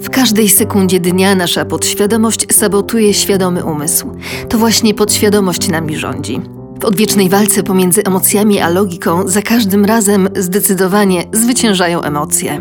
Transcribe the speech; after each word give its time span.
W 0.00 0.10
każdej 0.10 0.48
sekundzie 0.48 1.00
dnia 1.00 1.34
nasza 1.34 1.64
podświadomość 1.64 2.46
sabotuje 2.52 3.14
świadomy 3.14 3.64
umysł. 3.64 4.16
To 4.48 4.58
właśnie 4.58 4.94
podświadomość 4.94 5.68
nami 5.68 5.96
rządzi. 5.96 6.40
W 6.80 6.84
odwiecznej 6.84 7.28
walce 7.28 7.62
pomiędzy 7.62 8.02
emocjami 8.04 8.60
a 8.60 8.68
logiką 8.68 9.28
za 9.28 9.42
każdym 9.42 9.84
razem 9.84 10.28
zdecydowanie 10.36 11.24
zwyciężają 11.32 12.02
emocje. 12.02 12.60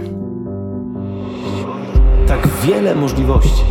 Tak 2.27 2.48
wiele 2.63 2.95
możliwości. 2.95 3.63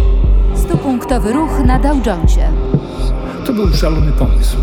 Stupunktowy 0.55 1.33
ruch 1.33 1.65
na 1.67 1.79
Dow 1.79 2.07
Jonesie. 2.07 2.53
To 3.47 3.53
był 3.53 3.69
szalony 3.75 4.13
pomysł, 4.13 4.57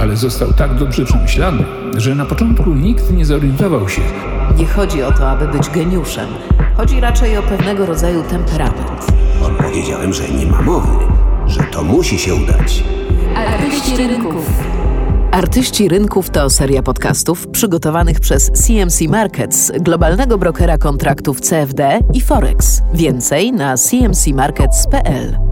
ale 0.00 0.16
został 0.16 0.52
tak 0.52 0.74
dobrze 0.74 1.04
przemyślany, 1.04 1.64
że 1.96 2.14
na 2.14 2.24
początku 2.24 2.74
nikt 2.74 3.10
nie 3.12 3.24
zorientował 3.24 3.88
się. 3.88 4.02
Nie 4.58 4.66
chodzi 4.66 5.02
o 5.02 5.12
to, 5.12 5.30
aby 5.30 5.48
być 5.48 5.70
geniuszem. 5.70 6.28
Chodzi 6.76 7.00
raczej 7.00 7.36
o 7.36 7.42
pewnego 7.42 7.86
rodzaju 7.86 8.22
temperament. 8.22 9.06
Odpowiedziałem, 9.42 10.12
że 10.12 10.28
nie 10.28 10.46
ma 10.46 10.62
mowy, 10.62 10.92
że 11.46 11.60
to 11.62 11.82
musi 11.84 12.18
się 12.18 12.34
udać. 12.34 12.84
Artyści 13.36 13.96
rynków. 13.96 14.46
Artyści 15.32 15.88
Rynków 15.88 16.30
to 16.30 16.50
seria 16.50 16.82
podcastów 16.82 17.48
przygotowanych 17.48 18.20
przez 18.20 18.50
CMC 18.50 19.00
Markets, 19.08 19.72
globalnego 19.80 20.38
brokera 20.38 20.78
kontraktów 20.78 21.40
CFD 21.40 22.00
i 22.14 22.20
Forex. 22.20 22.82
Więcej 22.94 23.52
na 23.52 23.76
cmcmarkets.pl. 23.76 25.49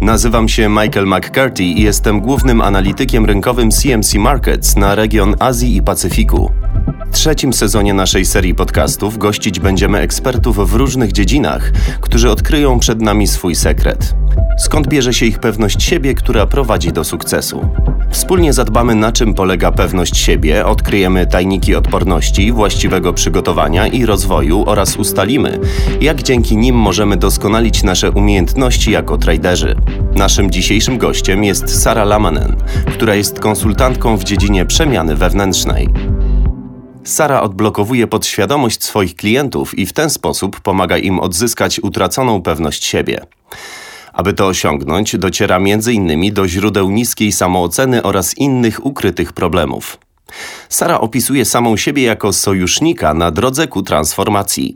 Nazywam 0.00 0.48
się 0.48 0.68
Michael 0.68 1.06
McCarthy 1.06 1.64
i 1.64 1.82
jestem 1.82 2.20
głównym 2.20 2.60
analitykiem 2.60 3.26
rynkowym 3.26 3.70
CMC 3.70 4.14
Markets 4.14 4.76
na 4.76 4.94
region 4.94 5.34
Azji 5.38 5.76
i 5.76 5.82
Pacyfiku. 5.82 6.50
Trzecim 7.12 7.52
sezonie 7.52 7.94
naszej 7.94 8.24
serii 8.24 8.54
podcastów 8.54 9.18
gościć 9.18 9.60
będziemy 9.60 9.98
ekspertów 9.98 10.70
w 10.70 10.74
różnych 10.74 11.12
dziedzinach, 11.12 11.72
którzy 12.00 12.30
odkryją 12.30 12.78
przed 12.78 13.00
nami 13.00 13.26
swój 13.26 13.54
sekret. 13.54 14.14
Skąd 14.58 14.88
bierze 14.88 15.14
się 15.14 15.26
ich 15.26 15.38
pewność 15.38 15.82
siebie, 15.82 16.14
która 16.14 16.46
prowadzi 16.46 16.92
do 16.92 17.04
sukcesu? 17.04 17.68
Wspólnie 18.10 18.52
zadbamy, 18.52 18.94
na 18.94 19.12
czym 19.12 19.34
polega 19.34 19.72
pewność 19.72 20.16
siebie, 20.16 20.66
odkryjemy 20.66 21.26
tajniki 21.26 21.74
odporności, 21.74 22.52
właściwego 22.52 23.12
przygotowania 23.12 23.86
i 23.86 24.06
rozwoju 24.06 24.64
oraz 24.66 24.96
ustalimy, 24.96 25.58
jak 26.00 26.22
dzięki 26.22 26.56
nim 26.56 26.76
możemy 26.76 27.16
doskonalić 27.16 27.82
nasze 27.82 28.10
umiejętności 28.10 28.90
jako 28.90 29.18
traderzy. 29.18 29.76
Naszym 30.14 30.50
dzisiejszym 30.50 30.98
gościem 30.98 31.44
jest 31.44 31.82
Sara 31.82 32.04
Lamanen, 32.04 32.56
która 32.86 33.14
jest 33.14 33.40
konsultantką 33.40 34.16
w 34.16 34.24
dziedzinie 34.24 34.66
przemiany 34.66 35.16
wewnętrznej. 35.16 35.88
Sara 37.04 37.42
odblokowuje 37.42 38.06
podświadomość 38.06 38.84
swoich 38.84 39.16
klientów 39.16 39.78
i 39.78 39.86
w 39.86 39.92
ten 39.92 40.10
sposób 40.10 40.60
pomaga 40.60 40.98
im 40.98 41.20
odzyskać 41.20 41.80
utraconą 41.80 42.42
pewność 42.42 42.84
siebie. 42.84 43.20
Aby 44.12 44.32
to 44.32 44.46
osiągnąć, 44.46 45.16
dociera 45.16 45.56
m.in. 45.56 46.34
do 46.34 46.48
źródeł 46.48 46.90
niskiej 46.90 47.32
samooceny 47.32 48.02
oraz 48.02 48.38
innych 48.38 48.86
ukrytych 48.86 49.32
problemów. 49.32 49.98
Sara 50.68 51.00
opisuje 51.00 51.44
samą 51.44 51.76
siebie 51.76 52.02
jako 52.02 52.32
sojusznika 52.32 53.14
na 53.14 53.30
drodze 53.30 53.68
ku 53.68 53.82
transformacji. 53.82 54.74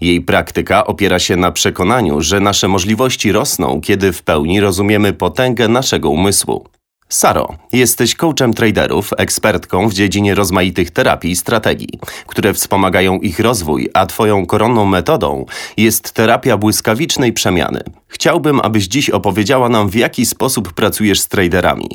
Jej 0.00 0.20
praktyka 0.20 0.86
opiera 0.86 1.18
się 1.18 1.36
na 1.36 1.52
przekonaniu, 1.52 2.20
że 2.20 2.40
nasze 2.40 2.68
możliwości 2.68 3.32
rosną, 3.32 3.80
kiedy 3.80 4.12
w 4.12 4.22
pełni 4.22 4.60
rozumiemy 4.60 5.12
potęgę 5.12 5.68
naszego 5.68 6.10
umysłu. 6.10 6.64
Saro, 7.08 7.48
jesteś 7.72 8.14
coachem 8.14 8.54
traderów, 8.54 9.10
ekspertką 9.16 9.88
w 9.88 9.94
dziedzinie 9.94 10.34
rozmaitych 10.34 10.90
terapii 10.90 11.30
i 11.30 11.36
strategii, 11.36 11.98
które 12.26 12.54
wspomagają 12.54 13.18
ich 13.18 13.40
rozwój, 13.40 13.88
a 13.94 14.06
Twoją 14.06 14.46
koronną 14.46 14.84
metodą 14.84 15.44
jest 15.76 16.12
terapia 16.12 16.56
błyskawicznej 16.56 17.32
przemiany. 17.32 17.80
Chciałbym, 18.08 18.60
abyś 18.60 18.86
dziś 18.86 19.10
opowiedziała 19.10 19.68
nam, 19.68 19.88
w 19.88 19.94
jaki 19.94 20.26
sposób 20.26 20.72
pracujesz 20.72 21.20
z 21.20 21.28
traderami. 21.28 21.88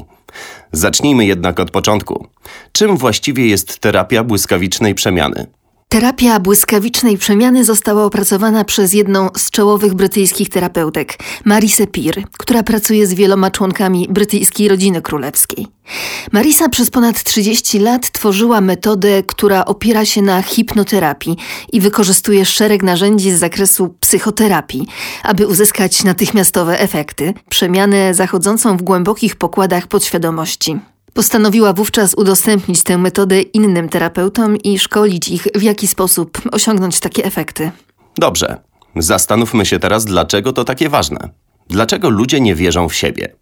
Zacznijmy 0.71 1.25
jednak 1.25 1.59
od 1.59 1.71
początku. 1.71 2.27
Czym 2.71 2.97
właściwie 2.97 3.47
jest 3.47 3.79
terapia 3.79 4.23
błyskawicznej 4.23 4.95
przemiany? 4.95 5.47
Terapia 5.91 6.39
błyskawicznej 6.39 7.17
przemiany 7.17 7.65
została 7.65 8.05
opracowana 8.05 8.63
przez 8.63 8.93
jedną 8.93 9.29
z 9.37 9.51
czołowych 9.51 9.93
brytyjskich 9.93 10.49
terapeutek, 10.49 11.17
Marisę 11.45 11.87
Peer, 11.87 12.23
która 12.37 12.63
pracuje 12.63 13.07
z 13.07 13.13
wieloma 13.13 13.51
członkami 13.51 14.07
brytyjskiej 14.09 14.67
rodziny 14.67 15.01
królewskiej. 15.01 15.67
Marisa 16.31 16.69
przez 16.69 16.89
ponad 16.89 17.23
30 17.23 17.79
lat 17.79 18.11
tworzyła 18.11 18.61
metodę, 18.61 19.23
która 19.23 19.65
opiera 19.65 20.05
się 20.05 20.21
na 20.21 20.41
hipnoterapii 20.41 21.37
i 21.73 21.81
wykorzystuje 21.81 22.45
szereg 22.45 22.83
narzędzi 22.83 23.31
z 23.31 23.39
zakresu 23.39 23.95
psychoterapii, 23.99 24.87
aby 25.23 25.47
uzyskać 25.47 26.03
natychmiastowe 26.03 26.79
efekty, 26.79 27.33
przemianę 27.49 28.13
zachodzącą 28.13 28.77
w 28.77 28.81
głębokich 28.81 29.35
pokładach 29.35 29.87
podświadomości. 29.87 30.79
Postanowiła 31.13 31.73
wówczas 31.73 32.13
udostępnić 32.13 32.83
tę 32.83 32.97
metodę 32.97 33.41
innym 33.41 33.89
terapeutom 33.89 34.57
i 34.57 34.79
szkolić 34.79 35.29
ich, 35.29 35.47
w 35.55 35.61
jaki 35.61 35.87
sposób 35.87 36.41
osiągnąć 36.51 36.99
takie 36.99 37.25
efekty. 37.25 37.71
Dobrze. 38.17 38.57
Zastanówmy 38.95 39.65
się 39.65 39.79
teraz, 39.79 40.05
dlaczego 40.05 40.53
to 40.53 40.63
takie 40.63 40.89
ważne. 40.89 41.29
Dlaczego 41.69 42.09
ludzie 42.09 42.41
nie 42.41 42.55
wierzą 42.55 42.89
w 42.89 42.95
siebie? 42.95 43.35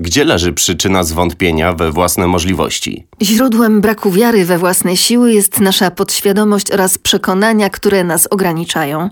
Gdzie 0.00 0.24
leży 0.24 0.52
przyczyna 0.52 1.04
zwątpienia 1.04 1.72
we 1.72 1.92
własne 1.92 2.26
możliwości? 2.26 3.06
Źródłem 3.22 3.80
braku 3.80 4.10
wiary 4.10 4.44
we 4.44 4.58
własne 4.58 4.96
siły 4.96 5.32
jest 5.32 5.60
nasza 5.60 5.90
podświadomość 5.90 6.70
oraz 6.70 6.98
przekonania, 6.98 7.70
które 7.70 8.04
nas 8.04 8.26
ograniczają. 8.26 9.08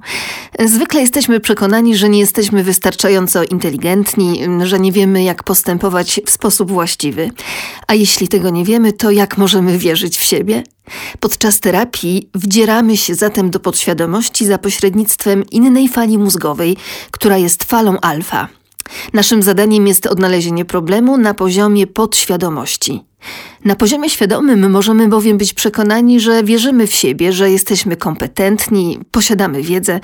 Zwykle 0.64 1.00
jesteśmy 1.00 1.40
przekonani, 1.40 1.96
że 1.96 2.08
nie 2.08 2.18
jesteśmy 2.18 2.62
wystarczająco 2.62 3.44
inteligentni, 3.44 4.40
że 4.64 4.80
nie 4.80 4.92
wiemy, 4.92 5.22
jak 5.22 5.42
postępować 5.42 6.20
w 6.26 6.30
sposób 6.30 6.70
właściwy. 6.70 7.30
A 7.86 7.94
jeśli 7.94 8.28
tego 8.28 8.50
nie 8.50 8.64
wiemy, 8.64 8.92
to 8.92 9.10
jak 9.10 9.38
możemy 9.38 9.78
wierzyć 9.78 10.18
w 10.18 10.22
siebie? 10.22 10.62
Podczas 11.20 11.60
terapii 11.60 12.28
wdzieramy 12.34 12.96
się 12.96 13.14
zatem 13.14 13.50
do 13.50 13.60
podświadomości 13.60 14.46
za 14.46 14.58
pośrednictwem 14.58 15.44
innej 15.50 15.88
fali 15.88 16.18
mózgowej, 16.18 16.76
która 17.10 17.38
jest 17.38 17.64
falą 17.64 18.00
alfa. 18.00 18.59
Naszym 19.12 19.42
zadaniem 19.42 19.86
jest 19.86 20.06
odnalezienie 20.06 20.64
problemu 20.64 21.16
na 21.18 21.34
poziomie 21.34 21.86
podświadomości. 21.86 23.04
Na 23.64 23.76
poziomie 23.76 24.10
świadomym 24.10 24.70
możemy 24.70 25.08
bowiem 25.08 25.38
być 25.38 25.52
przekonani, 25.52 26.20
że 26.20 26.44
wierzymy 26.44 26.86
w 26.86 26.94
siebie, 26.94 27.32
że 27.32 27.50
jesteśmy 27.50 27.96
kompetentni, 27.96 28.98
posiadamy 29.10 29.62
wiedzę, 29.62 30.00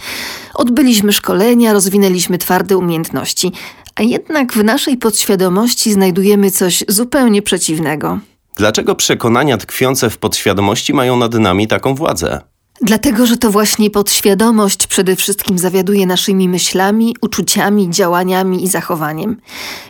odbyliśmy 0.54 1.12
szkolenia, 1.12 1.72
rozwinęliśmy 1.72 2.38
twarde 2.38 2.76
umiejętności, 2.76 3.52
a 3.94 4.02
jednak 4.02 4.52
w 4.52 4.64
naszej 4.64 4.96
podświadomości 4.96 5.92
znajdujemy 5.92 6.50
coś 6.50 6.84
zupełnie 6.88 7.42
przeciwnego. 7.42 8.18
Dlaczego 8.56 8.94
przekonania 8.94 9.56
tkwiące 9.56 10.10
w 10.10 10.18
podświadomości 10.18 10.94
mają 10.94 11.16
nad 11.16 11.34
nami 11.34 11.68
taką 11.68 11.94
władzę? 11.94 12.40
Dlatego, 12.82 13.26
że 13.26 13.36
to 13.36 13.50
właśnie 13.50 13.90
podświadomość 13.90 14.86
przede 14.86 15.16
wszystkim 15.16 15.58
zawiaduje 15.58 16.06
naszymi 16.06 16.48
myślami, 16.48 17.16
uczuciami, 17.22 17.90
działaniami 17.90 18.64
i 18.64 18.68
zachowaniem. 18.68 19.40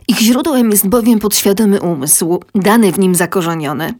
Ich 0.08 0.18
źródłem 0.18 0.70
jest 0.70 0.88
bowiem 0.88 1.18
podświadomy 1.18 1.80
umysł, 1.80 2.40
dane 2.54 2.92
w 2.92 2.98
nim 2.98 3.14
zakorzenione. 3.14 3.94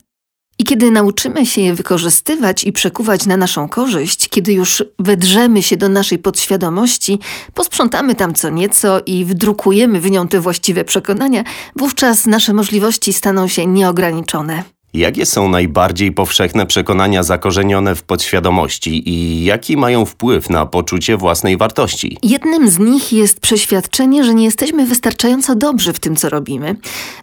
I 0.59 0.65
kiedy 0.65 0.91
nauczymy 0.91 1.47
się 1.47 1.61
je 1.61 1.75
wykorzystywać 1.75 2.65
i 2.65 2.73
przekuwać 2.73 3.27
na 3.27 3.37
naszą 3.37 3.69
korzyść, 3.69 4.29
kiedy 4.29 4.53
już 4.53 4.85
wedrzemy 4.99 5.63
się 5.63 5.77
do 5.77 5.89
naszej 5.89 6.19
podświadomości, 6.19 7.19
posprzątamy 7.55 8.15
tam 8.15 8.35
co 8.35 8.51
nieco 8.51 9.01
i 9.07 9.25
wdrukujemy 9.25 10.01
w 10.01 10.11
nią 10.11 10.29
te 10.29 10.41
właściwe 10.41 10.85
przekonania, 10.85 11.45
wówczas 11.77 12.27
nasze 12.27 12.53
możliwości 12.53 13.13
staną 13.13 13.49
się 13.49 13.67
nieograniczone. 13.67 14.76
Jakie 14.95 15.27
są 15.27 15.49
najbardziej 15.49 16.13
powszechne 16.13 16.67
przekonania 16.67 17.23
zakorzenione 17.23 17.95
w 17.95 18.03
podświadomości 18.03 19.09
i 19.09 19.45
jaki 19.45 19.77
mają 19.77 20.05
wpływ 20.05 20.51
na 20.51 20.67
poczucie 20.67 21.17
własnej 21.17 21.57
wartości? 21.57 22.19
Jednym 22.23 22.71
z 22.71 22.78
nich 22.78 23.13
jest 23.13 23.41
przeświadczenie, 23.41 24.25
że 24.25 24.34
nie 24.34 24.45
jesteśmy 24.45 24.87
wystarczająco 24.87 25.55
dobrzy 25.55 25.93
w 25.93 26.01
tym, 26.01 26.16
co 26.16 26.28
robimy. 26.28 26.77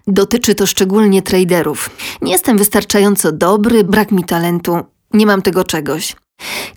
Dotyczy 0.07 0.55
to 0.55 0.65
szczególnie 0.65 1.21
traderów. 1.21 1.89
Nie 2.21 2.31
jestem 2.31 2.57
wystarczająco 2.57 3.31
dobry, 3.31 3.83
brak 3.83 4.11
mi 4.11 4.23
talentu, 4.23 4.77
nie 5.13 5.25
mam 5.25 5.41
tego 5.41 5.63
czegoś. 5.63 6.15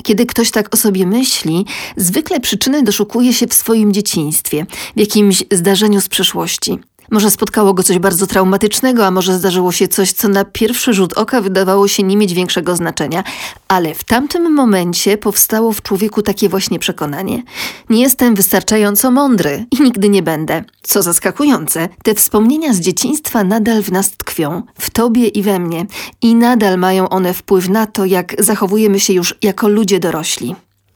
Kiedy 0.03 0.27
ktoś 0.27 0.51
tak 0.51 0.75
o 0.75 0.77
sobie 0.77 1.07
myśli, 1.07 1.67
zwykle 1.97 2.41
przyczyny 2.41 2.83
doszukuje 2.83 3.33
się 3.33 3.47
w 3.47 3.55
swoim 3.55 3.93
dzieciństwie, 3.93 4.67
w 4.97 5.01
jakimś 5.01 5.45
zdarzeniu 5.51 6.01
z 6.01 6.09
przeszłości. 6.09 6.79
Może 7.11 7.31
spotkało 7.31 7.75
go 7.75 7.83
coś 7.83 7.99
bardzo 7.99 8.27
traumatycznego, 8.27 9.07
a 9.07 9.11
może 9.11 9.39
zdarzyło 9.39 9.73
się 9.73 9.89
coś, 9.89 10.13
co 10.13 10.29
na 10.29 10.45
pierwszy 10.45 10.95
rzut 10.95 11.13
oka 11.13 11.41
wydawało 11.41 11.89
się 11.89 12.03
nie 12.03 12.17
mieć 12.17 12.35
większego 12.35 12.77
znaczenia, 12.77 13.25
ale 13.69 13.95
w 13.95 14.05
tamtym 14.05 14.55
momencie 14.55 15.19
powstało 15.19 15.73
w 15.73 15.83
człowieku 15.83 16.23
takie 16.23 16.49
właśnie 16.49 16.79
przekonanie: 16.79 17.43
Nie 17.91 18.01
jestem 18.01 18.35
wystarczająco 18.35 19.11
mądry 19.11 19.67
i 19.71 19.83
nigdy 19.83 20.09
nie 20.09 20.23
będę. 20.23 20.65
Co 20.83 21.03
zaskakujące, 21.03 21.89
te 22.03 22.15
wspomnienia 22.15 22.75
z 22.75 22.81
dzieciństwa 22.81 23.45
nadal 23.45 23.83
w 23.83 23.93
nas 23.93 24.11
tkwią, 24.11 24.63
w 24.79 24.91
tobie 24.91 25.29
i 25.29 25.43
we 25.43 25.59
mnie, 25.59 25.87
i 26.23 26.35
nadal 26.35 26.79
mają 26.79 27.09
one 27.09 27.35
wpływ 27.35 27.69
na 27.69 27.87
to, 27.87 28.05
jak 28.05 28.35
zachowujemy 28.39 29.01
się 29.01 29.13
już 29.13 29.35
jako 29.43 29.69
ludzie 29.69 30.01
dorośli. 30.01 30.55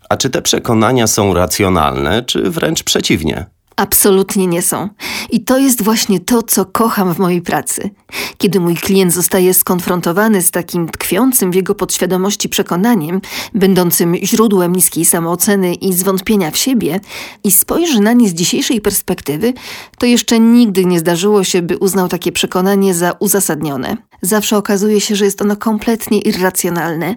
A 0.09 0.17
czy 0.17 0.31
te 0.31 0.43
przekonania 0.43 1.07
są 1.07 1.35
racjonalne, 1.35 2.23
czy 2.23 2.51
wręcz 2.51 2.83
przeciwnie? 2.83 3.47
Absolutnie 3.81 4.47
nie 4.47 4.62
są. 4.62 4.88
I 5.31 5.44
to 5.44 5.59
jest 5.59 5.82
właśnie 5.82 6.21
to, 6.21 6.43
co 6.43 6.65
kocham 6.65 7.15
w 7.15 7.19
mojej 7.19 7.43
pracy. 7.43 7.91
Kiedy 8.38 8.61
mój 8.61 8.77
klient 8.77 9.12
zostaje 9.12 9.55
skonfrontowany 9.55 10.43
z 10.43 10.50
takim 10.50 10.88
tkwiącym 10.88 11.50
w 11.50 11.55
jego 11.55 11.75
podświadomości 11.75 12.49
przekonaniem, 12.49 13.21
będącym 13.55 14.17
źródłem 14.23 14.77
niskiej 14.77 15.05
samooceny 15.05 15.75
i 15.75 15.93
zwątpienia 15.93 16.50
w 16.50 16.56
siebie, 16.56 17.00
i 17.44 17.50
spojrzy 17.50 18.00
na 18.00 18.12
nie 18.12 18.29
z 18.29 18.35
dzisiejszej 18.35 18.81
perspektywy, 18.81 19.53
to 19.99 20.06
jeszcze 20.06 20.41
nigdy 20.41 20.85
nie 20.85 20.99
zdarzyło 20.99 21.44
się, 21.44 21.62
by 21.62 21.79
uznał 21.79 22.09
takie 22.09 22.33
przekonanie 22.33 22.94
za 22.94 23.12
uzasadnione. 23.12 24.10
Zawsze 24.22 24.56
okazuje 24.56 25.00
się, 25.00 25.17
że 25.17 25.25
jest 25.25 25.43
ono 25.43 25.56
kompletnie 25.56 26.20
irracjonalne. 26.20 27.14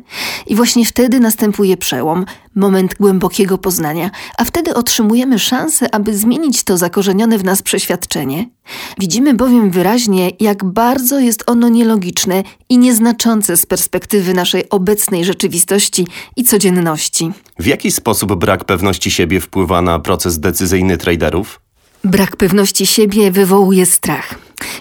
I 0.48 0.56
właśnie 0.56 0.86
wtedy 0.86 1.20
następuje 1.20 1.78
przełom, 1.78 2.26
moment 2.56 2.96
głębokiego 2.96 3.58
poznania, 3.58 4.12
a 4.38 4.44
wtedy 4.44 4.74
otrzymujemy 4.74 5.40
szansę, 5.40 5.96
aby 5.96 6.18
zmienić 6.18 6.64
to 6.64 6.78
zakorzenione 6.78 7.38
w 7.38 7.44
nas 7.44 7.62
przeświadczenie. 7.62 8.50
Widzimy 9.00 9.34
bowiem 9.34 9.72
wyraźnie, 9.72 10.32
jak 10.40 10.66
bardzo 10.66 11.20
jest 11.20 11.44
ono 11.50 11.70
nielogiczne 11.70 12.44
i 12.70 12.78
nieznaczące 12.78 13.58
z 13.58 13.66
perspektywy 13.66 14.34
naszej 14.34 14.70
obecnej 14.70 15.26
rzeczywistości 15.26 16.08
i 16.36 16.44
codzienności. 16.44 17.32
W 17.60 17.66
jaki 17.66 17.92
sposób 17.92 18.36
brak 18.36 18.66
pewności 18.66 19.12
siebie 19.12 19.40
wpływa 19.40 19.82
na 19.82 20.00
proces 20.00 20.40
decyzyjny 20.40 20.98
traderów? 20.98 21.63
Brak 22.06 22.36
pewności 22.36 22.86
siebie 22.86 23.32
wywołuje 23.32 23.86
strach. 23.86 24.36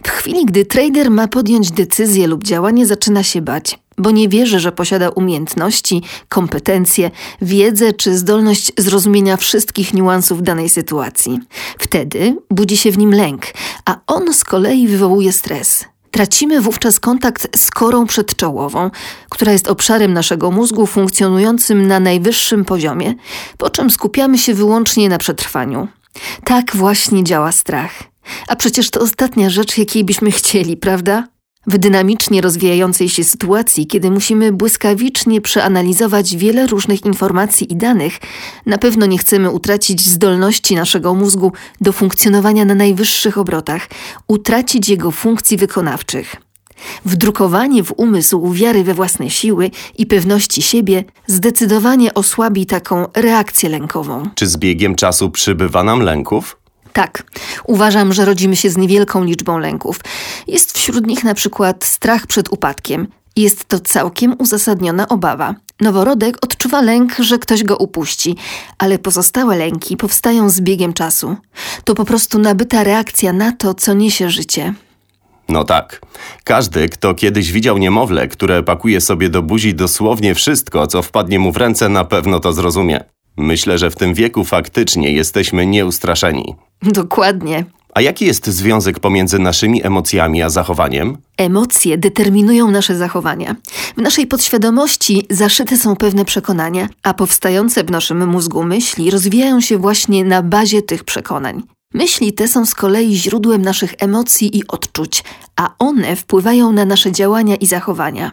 W 0.05 0.09
chwili, 0.09 0.47
gdy 0.47 0.65
trader 0.65 1.11
ma 1.11 1.29
podjąć 1.29 1.71
decyzję 1.71 2.27
lub 2.27 2.45
działanie, 2.45 2.87
zaczyna 2.87 3.23
się 3.23 3.43
bać, 3.43 3.79
bo 3.99 4.11
nie 4.11 4.29
wierzy, 4.29 4.61
że 4.61 4.73
posiada 4.73 5.09
umiejętności, 5.09 6.03
kompetencje, 6.29 7.11
wiedzę 7.43 7.93
czy 7.93 8.19
zdolność 8.19 8.73
zrozumienia 8.79 9.37
wszystkich 9.37 9.95
niuansów 9.95 10.43
danej 10.43 10.69
sytuacji. 10.69 11.41
Wtedy 11.79 12.37
budzi 12.51 12.77
się 12.77 12.91
w 12.91 12.99
nim 12.99 13.15
lęk, 13.15 13.47
a 13.85 13.97
on 14.07 14.35
z 14.35 14.45
kolei 14.45 14.89
wywołuje 14.89 15.33
stres. 15.33 15.85
Tracimy 16.11 16.61
wówczas 16.61 17.01
kontakt 17.01 17.59
z 17.59 17.71
korą 17.71 18.07
przedczołową, 18.07 18.91
która 19.31 19.53
jest 19.53 19.69
obszarem 19.69 20.13
naszego 20.13 20.51
mózgu 20.51 20.87
funkcjonującym 20.87 21.87
na 21.87 22.01
najwyższym 22.01 22.65
poziomie, 22.65 23.15
po 23.59 23.71
czym 23.71 23.91
skupiamy 23.91 24.39
się 24.39 24.55
wyłącznie 24.55 25.09
na 25.09 25.19
przetrwaniu. 25.19 25.89
Tak 26.45 26.77
właśnie 26.77 27.25
działa 27.25 27.53
strach. 27.53 27.93
A 28.49 28.57
przecież 28.57 28.91
to 28.91 29.01
ostatnia 29.01 29.51
rzecz, 29.51 29.79
jakiej 29.79 30.05
byśmy 30.05 30.31
chcieli, 30.31 30.77
prawda? 30.77 31.29
W 31.67 31.79
dynamicznie 31.79 32.41
rozwijającej 32.41 33.09
się 33.09 33.25
sytuacji, 33.25 33.87
kiedy 33.87 34.11
musimy 34.11 34.53
błyskawicznie 34.53 35.41
przeanalizować 35.41 36.37
wiele 36.37 36.67
różnych 36.67 37.07
informacji 37.07 37.73
i 37.73 37.77
danych, 37.77 38.19
na 38.67 38.79
pewno 38.79 39.07
nie 39.07 39.19
chcemy 39.19 39.51
utracić 39.51 40.01
zdolności 40.09 40.75
naszego 40.77 41.15
mózgu 41.15 41.53
do 41.81 41.93
funkcjonowania 41.93 42.65
na 42.65 42.75
najwyższych 42.75 43.39
obrotach, 43.39 43.89
utracić 44.29 44.89
jego 44.89 45.11
funkcji 45.11 45.57
wykonawczych. 45.57 46.37
Wdrukowanie 47.05 47.85
w 47.85 47.93
umysł 47.97 48.53
wiary 48.53 48.85
we 48.85 48.95
własne 48.95 49.31
siły 49.31 49.71
i 49.99 50.07
pewności 50.07 50.63
siebie 50.63 51.05
zdecydowanie 51.27 52.15
osłabi 52.15 52.67
taką 52.67 53.07
reakcję 53.15 53.69
lękową. 53.69 54.23
Czy 54.35 54.47
z 54.47 54.57
biegiem 54.57 54.95
czasu 54.95 55.31
przybywa 55.31 55.85
nam 55.85 56.01
lęków? 56.01 56.57
Tak, 56.93 57.23
uważam, 57.65 58.13
że 58.13 58.25
rodzimy 58.25 58.57
się 58.57 58.71
z 58.71 58.77
niewielką 58.77 59.25
liczbą 59.25 59.59
lęków. 59.59 60.01
Jest 60.47 60.79
wśród 60.79 61.07
nich 61.07 61.25
na 61.25 61.35
przykład 61.35 61.85
strach 61.85 62.27
przed 62.27 62.53
upadkiem. 62.53 63.07
Jest 63.37 63.65
to 63.65 63.81
całkiem 63.81 64.35
uzasadniona 64.39 65.09
obawa. 65.09 65.55
Noworodek 65.81 66.37
odczuwa 66.41 66.83
lęk, 66.83 67.17
że 67.19 67.39
ktoś 67.39 67.65
go 67.65 67.77
upuści, 67.77 68.37
ale 68.79 68.99
pozostałe 68.99 69.57
lęki 69.57 69.97
powstają 69.97 70.51
z 70.51 70.61
biegiem 70.61 70.93
czasu. 70.93 71.37
To 71.85 71.95
po 71.95 72.05
prostu 72.05 72.39
nabyta 72.39 72.85
reakcja 72.85 73.33
na 73.33 73.53
to, 73.53 73.75
co 73.75 73.95
niesie 73.95 74.31
życie. 74.31 74.75
No 75.53 75.65
tak. 75.65 76.01
Każdy, 76.45 76.89
kto 76.89 77.15
kiedyś 77.15 77.53
widział 77.53 77.79
niemowlę, 77.79 78.29
które 78.29 78.63
pakuje 78.63 79.01
sobie 79.01 79.29
do 79.29 79.43
buzi 79.43 79.75
dosłownie 79.75 80.35
wszystko, 80.35 80.87
co 80.87 81.03
wpadnie 81.03 81.39
mu 81.39 81.53
w 81.53 81.57
ręce, 81.57 81.89
na 81.89 82.05
pewno 82.05 82.41
to 82.41 82.53
zrozumie. 82.53 83.05
Myślę, 83.37 83.79
że 83.79 83.91
w 83.91 83.97
tym 83.97 84.15
wieku 84.15 84.45
faktycznie 84.45 85.13
jesteśmy 85.13 85.67
nieustraszeni. 85.67 86.55
Dokładnie. 86.83 87.65
A 87.95 88.01
jaki 88.01 88.27
jest 88.27 88.47
związek 88.47 89.01
pomiędzy 89.01 89.39
naszymi 89.39 89.87
emocjami 89.87 90.43
a 90.43 90.49
zachowaniem? 90.49 91.19
Emocje 91.37 91.99
determinują 91.99 92.71
nasze 92.71 92.97
zachowania. 92.97 93.57
W 93.97 94.03
naszej 94.03 94.27
podświadomości 94.27 95.27
zaszyte 95.31 95.77
są 95.77 95.97
pewne 95.97 96.25
przekonania, 96.25 96.89
a 97.03 97.15
powstające 97.15 97.85
w 97.85 97.91
naszym 97.91 98.29
mózgu 98.29 98.65
myśli 98.65 99.11
rozwijają 99.11 99.61
się 99.61 99.79
właśnie 99.79 100.25
na 100.25 100.43
bazie 100.43 100.83
tych 100.83 101.05
przekonań. 101.05 101.63
Myśli 101.95 102.33
te 102.33 102.49
są 102.49 102.67
z 102.67 102.75
kolei 102.75 103.17
źródłem 103.17 103.63
naszych 103.63 103.95
emocji 103.99 104.59
i 104.59 104.67
odczuć, 104.69 105.25
a 105.57 105.75
one 105.79 106.17
wpływają 106.17 106.73
na 106.73 106.85
nasze 106.85 107.13
działania 107.13 107.57
i 107.57 107.67
zachowania. 107.67 108.33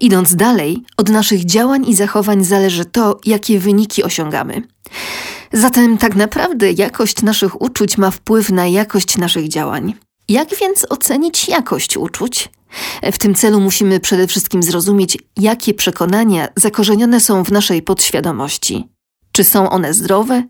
Idąc 0.00 0.36
dalej, 0.36 0.82
od 0.96 1.08
naszych 1.08 1.44
działań 1.44 1.88
i 1.88 1.94
zachowań 1.94 2.44
zależy 2.44 2.84
to, 2.84 3.20
jakie 3.24 3.58
wyniki 3.58 4.02
osiągamy. 4.02 4.62
Zatem 5.52 5.98
tak 5.98 6.16
naprawdę 6.16 6.72
jakość 6.72 7.22
naszych 7.22 7.62
uczuć 7.62 7.98
ma 7.98 8.10
wpływ 8.10 8.50
na 8.50 8.66
jakość 8.66 9.18
naszych 9.18 9.48
działań. 9.48 9.94
Jak 10.28 10.56
więc 10.56 10.86
ocenić 10.88 11.48
jakość 11.48 11.96
uczuć? 11.96 12.48
W 13.12 13.18
tym 13.18 13.34
celu 13.34 13.60
musimy 13.60 14.00
przede 14.00 14.26
wszystkim 14.26 14.62
zrozumieć, 14.62 15.18
jakie 15.36 15.74
przekonania 15.74 16.48
zakorzenione 16.56 17.20
są 17.20 17.44
w 17.44 17.52
naszej 17.52 17.82
podświadomości. 17.82 18.88
Czy 19.40 19.44
są 19.44 19.70
one 19.70 19.94
zdrowe? 19.94 20.42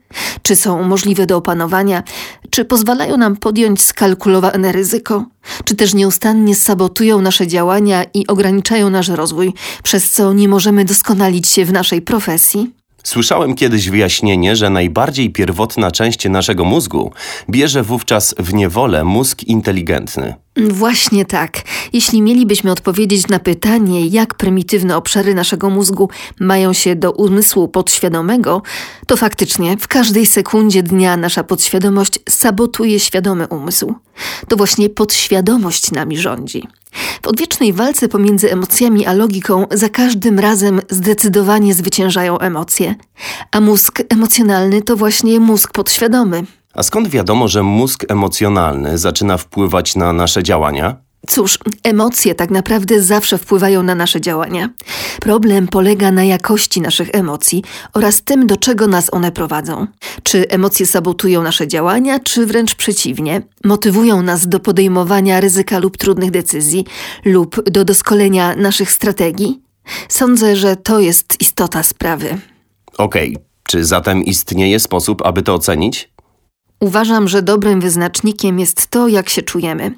Czy 0.43 0.57
są 0.57 0.83
możliwe 0.83 1.27
do 1.27 1.37
opanowania? 1.37 2.03
Czy 2.51 2.65
pozwalają 2.65 3.17
nam 3.17 3.37
podjąć 3.37 3.83
skalkulowane 3.83 4.73
ryzyko? 4.73 5.25
Czy 5.65 5.75
też 5.77 5.95
nieustannie 5.95 6.55
sabotują 6.55 7.21
nasze 7.21 7.47
działania 7.47 8.05
i 8.15 8.27
ograniczają 8.27 8.91
nasz 8.91 9.09
rozwój, 9.09 9.55
przez 9.83 10.11
co 10.11 10.33
nie 10.33 10.49
możemy 10.49 10.85
doskonalić 10.85 11.49
się 11.49 11.65
w 11.65 11.73
naszej 11.73 12.03
profesji? 12.03 12.80
Słyszałem 13.05 13.55
kiedyś 13.55 13.91
wyjaśnienie, 13.91 14.57
że 14.57 14.71
najbardziej 14.71 15.31
pierwotna 15.31 15.91
część 15.91 16.29
naszego 16.29 16.65
mózgu 16.65 17.13
bierze 17.51 17.83
wówczas 17.83 18.35
w 18.39 18.55
niewolę 18.55 19.05
mózg 19.05 19.43
inteligentny. 19.43 20.35
Właśnie 20.57 21.25
tak. 21.25 21.63
Jeśli 21.93 22.23
mielibyśmy 22.23 22.71
odpowiedzieć 22.71 23.29
na 23.29 23.39
pytanie, 23.39 24.07
jak 24.07 24.35
prymitywne 24.35 24.97
obszary 24.97 25.35
naszego 25.35 25.71
mózgu 25.71 26.11
mają 26.41 26.73
się 26.73 26.97
do 26.97 27.13
umysłu 27.13 27.69
podświadomego, 27.69 28.63
to 29.07 29.17
faktycznie 29.17 29.77
w 29.77 29.89
każdej 29.89 30.27
sekundzie 30.27 30.83
dnia 30.83 31.17
nasza 31.17 31.45
podświadomość 31.45 32.19
sabotuje 32.29 33.01
świadomy 33.01 33.49
umysł. 33.49 33.95
To 34.49 34.57
właśnie 34.57 34.89
podświadomość 34.89 35.91
nami 35.91 36.19
rządzi. 36.19 36.63
W 37.23 37.27
odwiecznej 37.27 37.73
walce 37.73 38.09
pomiędzy 38.09 38.53
emocjami 38.53 39.07
a 39.07 39.13
logiką 39.13 39.67
za 39.71 39.89
każdym 39.89 40.39
razem 40.39 40.81
zdecydowanie 40.91 41.75
zwyciężają 41.75 42.39
emocje. 42.39 42.95
A 43.53 43.61
mózg 43.61 44.03
emocjonalny 44.09 44.83
to 44.83 44.97
właśnie 44.97 45.41
mózg 45.41 45.73
podświadomy. 45.73 46.45
A 46.75 46.83
skąd 46.83 47.09
wiadomo, 47.09 47.49
że 47.49 47.63
mózg 47.63 48.05
emocjonalny 48.09 48.99
zaczyna 48.99 49.37
wpływać 49.37 49.97
na 49.97 50.13
nasze 50.13 50.43
działania? 50.43 50.97
Cóż, 51.31 51.59
emocje 51.83 52.35
tak 52.35 52.51
naprawdę 52.51 53.03
zawsze 53.03 53.39
wpływają 53.39 53.83
na 53.83 53.95
nasze 53.95 54.21
działania. 54.21 54.71
Problem 55.21 55.69
polega 55.69 56.11
na 56.11 56.25
jakości 56.25 56.81
naszych 56.81 57.09
emocji 57.13 57.65
oraz 57.93 58.23
tym, 58.23 58.47
do 58.47 58.57
czego 58.57 58.87
nas 58.87 59.15
one 59.15 59.33
prowadzą. 59.33 59.87
Czy 60.23 60.49
emocje 60.49 60.87
sabotują 60.87 61.43
nasze 61.43 61.69
działania, 61.69 62.19
czy 62.19 62.47
wręcz 62.47 62.75
przeciwnie, 62.75 63.43
motywują 63.65 64.23
nas 64.23 64.49
do 64.49 64.61
podejmowania 64.61 65.41
ryzyka 65.41 65.79
lub 65.79 65.97
trudnych 65.97 66.31
decyzji, 66.31 66.85
lub 67.25 67.71
do 67.71 67.85
doskolenia 67.85 68.57
naszych 68.57 68.93
strategii? 68.93 69.63
Sądzę, 70.09 70.57
że 70.57 70.77
to 70.77 71.01
jest 71.01 71.41
istota 71.41 71.83
sprawy. 71.83 72.39
Okej, 72.99 73.37
czy 73.67 73.85
zatem 73.85 74.25
istnieje 74.25 74.81
sposób, 74.81 75.23
aby 75.27 75.43
to 75.43 75.55
ocenić? 75.55 76.11
Uważam, 76.81 77.29
że 77.29 77.43
dobrym 77.43 77.81
wyznacznikiem 77.81 78.59
jest 78.59 78.87
to, 78.87 79.09
jak 79.09 79.29
się 79.29 79.43
czujemy. 79.43 79.93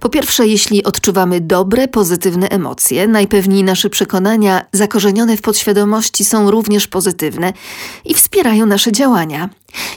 Po 0.00 0.08
pierwsze, 0.08 0.46
jeśli 0.46 0.84
odczuwamy 0.84 1.40
dobre, 1.40 1.88
pozytywne 1.88 2.48
emocje, 2.48 3.08
najpewniej 3.08 3.64
nasze 3.64 3.90
przekonania 3.90 4.66
zakorzenione 4.72 5.36
w 5.36 5.42
podświadomości 5.42 6.24
są 6.24 6.50
również 6.50 6.86
pozytywne 6.86 7.52
i 8.04 8.14
wspierają 8.14 8.66
nasze 8.66 8.92
działania. 8.92 9.48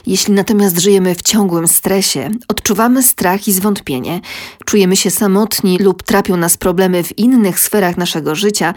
Jeśli 0.06 0.34
natomiast 0.34 0.78
żyjemy 0.78 1.14
w 1.14 1.22
ciągłym 1.22 1.68
stresie, 1.68 2.30
odczuwamy 2.48 3.02
strach 3.02 3.48
i 3.48 3.52
zwątpienie, 3.52 4.20
czujemy 4.64 4.96
się 4.96 5.10
samotni 5.10 5.78
lub 5.78 6.02
trapią 6.02 6.36
nas 6.36 6.56
problemy 6.56 7.04
w 7.04 7.18
innych 7.18 7.60
sferach 7.60 7.96
naszego 7.96 8.34
życia, 8.34 8.74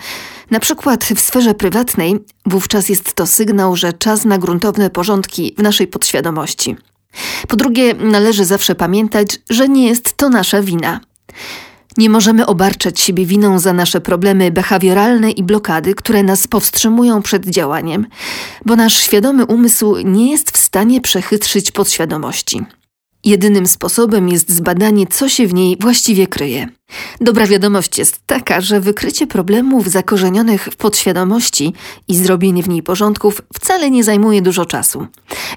na 0.51 0.59
przykład 0.59 1.03
w 1.03 1.19
sferze 1.19 1.53
prywatnej, 1.53 2.19
wówczas 2.45 2.89
jest 2.89 3.13
to 3.13 3.27
sygnał, 3.27 3.75
że 3.75 3.93
czas 3.93 4.25
na 4.25 4.37
gruntowne 4.37 4.89
porządki 4.89 5.55
w 5.57 5.61
naszej 5.61 5.87
podświadomości. 5.87 6.75
Po 7.47 7.55
drugie, 7.55 7.93
należy 7.93 8.45
zawsze 8.45 8.75
pamiętać, 8.75 9.39
że 9.49 9.69
nie 9.69 9.87
jest 9.87 10.17
to 10.17 10.29
nasza 10.29 10.61
wina. 10.61 10.99
Nie 11.97 12.09
możemy 12.09 12.45
obarczać 12.45 12.99
siebie 12.99 13.25
winą 13.25 13.59
za 13.59 13.73
nasze 13.73 14.01
problemy 14.01 14.51
behawioralne 14.51 15.31
i 15.31 15.43
blokady, 15.43 15.95
które 15.95 16.23
nas 16.23 16.47
powstrzymują 16.47 17.21
przed 17.21 17.45
działaniem, 17.45 18.07
bo 18.65 18.75
nasz 18.75 19.01
świadomy 19.01 19.45
umysł 19.45 19.95
nie 20.03 20.31
jest 20.31 20.51
w 20.51 20.57
stanie 20.57 21.01
przechytrzyć 21.01 21.71
podświadomości. 21.71 22.65
Jedynym 23.25 23.67
sposobem 23.67 24.29
jest 24.29 24.49
zbadanie, 24.51 25.07
co 25.07 25.29
się 25.29 25.47
w 25.47 25.53
niej 25.53 25.77
właściwie 25.79 26.27
kryje. 26.27 26.67
Dobra 27.21 27.47
wiadomość 27.47 27.97
jest 27.97 28.19
taka, 28.25 28.61
że 28.61 28.79
wykrycie 28.79 29.27
problemów 29.27 29.89
zakorzenionych 29.89 30.69
w 30.71 30.75
podświadomości 30.75 31.73
i 32.07 32.15
zrobienie 32.15 32.63
w 32.63 32.69
niej 32.69 32.83
porządków 32.83 33.41
wcale 33.53 33.91
nie 33.91 34.03
zajmuje 34.03 34.41
dużo 34.41 34.65
czasu. 34.65 35.07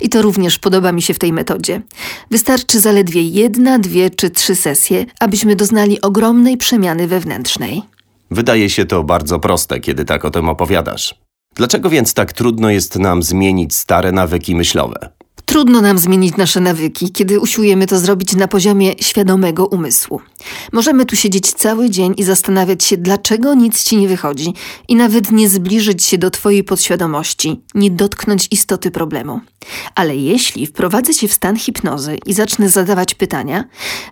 I 0.00 0.08
to 0.08 0.22
również 0.22 0.58
podoba 0.58 0.92
mi 0.92 1.02
się 1.02 1.14
w 1.14 1.18
tej 1.18 1.32
metodzie. 1.32 1.82
Wystarczy 2.30 2.80
zaledwie 2.80 3.22
jedna, 3.22 3.78
dwie 3.78 4.10
czy 4.10 4.30
trzy 4.30 4.54
sesje, 4.54 5.06
abyśmy 5.20 5.56
doznali 5.56 6.00
ogromnej 6.00 6.56
przemiany 6.56 7.08
wewnętrznej. 7.08 7.82
Wydaje 8.30 8.70
się 8.70 8.84
to 8.84 9.04
bardzo 9.04 9.38
proste, 9.40 9.80
kiedy 9.80 10.04
tak 10.04 10.24
o 10.24 10.30
tym 10.30 10.48
opowiadasz. 10.48 11.14
Dlaczego 11.54 11.90
więc 11.90 12.14
tak 12.14 12.32
trudno 12.32 12.70
jest 12.70 12.98
nam 12.98 13.22
zmienić 13.22 13.74
stare 13.74 14.12
nawyki 14.12 14.54
myślowe? 14.54 15.10
Trudno 15.54 15.80
nam 15.80 15.98
zmienić 15.98 16.36
nasze 16.36 16.60
nawyki, 16.60 17.12
kiedy 17.12 17.40
usiłujemy 17.40 17.86
to 17.86 17.98
zrobić 17.98 18.36
na 18.36 18.48
poziomie 18.48 18.94
świadomego 19.00 19.66
umysłu. 19.66 20.20
Możemy 20.72 21.06
tu 21.06 21.16
siedzieć 21.16 21.52
cały 21.52 21.90
dzień 21.90 22.14
i 22.16 22.24
zastanawiać 22.24 22.84
się, 22.84 22.96
dlaczego 22.96 23.54
nic 23.54 23.84
ci 23.84 23.96
nie 23.96 24.08
wychodzi, 24.08 24.54
i 24.88 24.96
nawet 24.96 25.32
nie 25.32 25.48
zbliżyć 25.48 26.04
się 26.04 26.18
do 26.18 26.30
twojej 26.30 26.64
podświadomości, 26.64 27.60
nie 27.74 27.90
dotknąć 27.90 28.48
istoty 28.50 28.90
problemu. 28.90 29.40
Ale 29.94 30.16
jeśli 30.16 30.66
wprowadzę 30.66 31.14
cię 31.14 31.28
w 31.28 31.32
stan 31.32 31.56
hipnozy 31.56 32.18
i 32.26 32.32
zacznę 32.32 32.68
zadawać 32.68 33.14
pytania, 33.14 33.64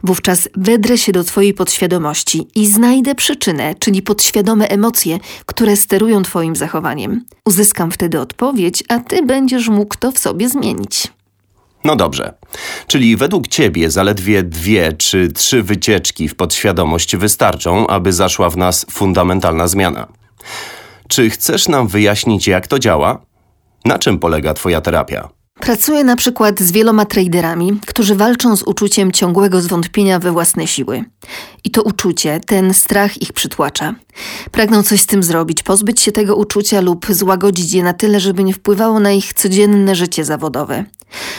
wówczas 0.03 0.49
wedrę 0.57 0.99
się 0.99 1.13
do 1.13 1.25
twojej 1.25 1.55
podświadomości 1.55 2.49
i 2.55 2.67
znajdę 2.67 3.15
przyczynę, 3.15 3.75
czyli 3.79 4.03
podświadome 4.03 4.69
emocje, 4.69 5.19
które 5.47 5.77
sterują 5.77 6.23
twoim 6.23 6.57
zachowaniem. 6.57 7.25
Uzyskam 7.45 7.91
wtedy 7.91 8.21
odpowiedź, 8.21 8.85
a 8.89 8.99
ty 8.99 9.23
będziesz 9.23 9.69
mógł 9.69 9.95
to 9.99 10.13
w 10.13 10.19
sobie 10.19 10.49
zmienić. 10.49 11.13
No 11.85 11.97
dobrze. 11.97 12.35
Czyli 12.87 13.17
według 13.17 13.49
ciebie 13.49 13.91
zaledwie 13.91 14.43
dwie 14.43 14.93
czy 14.93 15.29
trzy 15.33 15.63
wycieczki 15.63 16.29
w 16.29 16.37
podświadomość 16.37 17.17
wystarczą, 17.17 17.87
aby 17.87 18.13
zaszła 18.13 18.51
w 18.51 18.57
nas 18.57 18.87
fundamentalna 18.91 19.69
zmiana. 19.69 20.07
Czy 21.09 21.31
chcesz 21.31 21.69
nam 21.69 21.89
wyjaśnić, 21.89 22.49
jak 22.49 22.67
to 22.67 22.79
działa? 22.79 23.19
Na 23.85 23.99
czym 23.99 24.19
polega 24.19 24.55
Twoja 24.55 24.81
terapia? 24.81 25.29
Pracuję 25.61 26.05
na 26.05 26.17
przykład 26.17 26.61
z 26.61 26.73
wieloma 26.73 27.05
traderami, 27.05 27.81
którzy 27.87 28.15
walczą 28.15 28.57
z 28.57 28.63
uczuciem 28.63 29.13
ciągłego 29.13 29.61
zwątpienia 29.61 30.19
we 30.19 30.33
własne 30.33 30.67
siły. 30.67 31.05
I 31.65 31.71
to 31.71 31.83
uczucie, 31.83 32.41
ten 32.47 32.75
strach 32.75 33.23
ich 33.23 33.33
przytłacza. 33.33 33.95
Pragną 34.51 34.83
coś 34.83 35.01
z 35.01 35.07
tym 35.07 35.23
zrobić, 35.23 35.63
pozbyć 35.63 36.01
się 36.01 36.13
tego 36.13 36.37
uczucia 36.37 36.81
lub 36.81 37.07
złagodzić 37.11 37.73
je 37.73 37.83
na 37.83 37.93
tyle, 37.93 38.21
żeby 38.21 38.45
nie 38.45 38.55
wpływało 38.55 39.01
na 39.01 39.13
ich 39.13 39.35
codzienne 39.35 39.95
życie 39.95 40.25
zawodowe. 40.25 40.85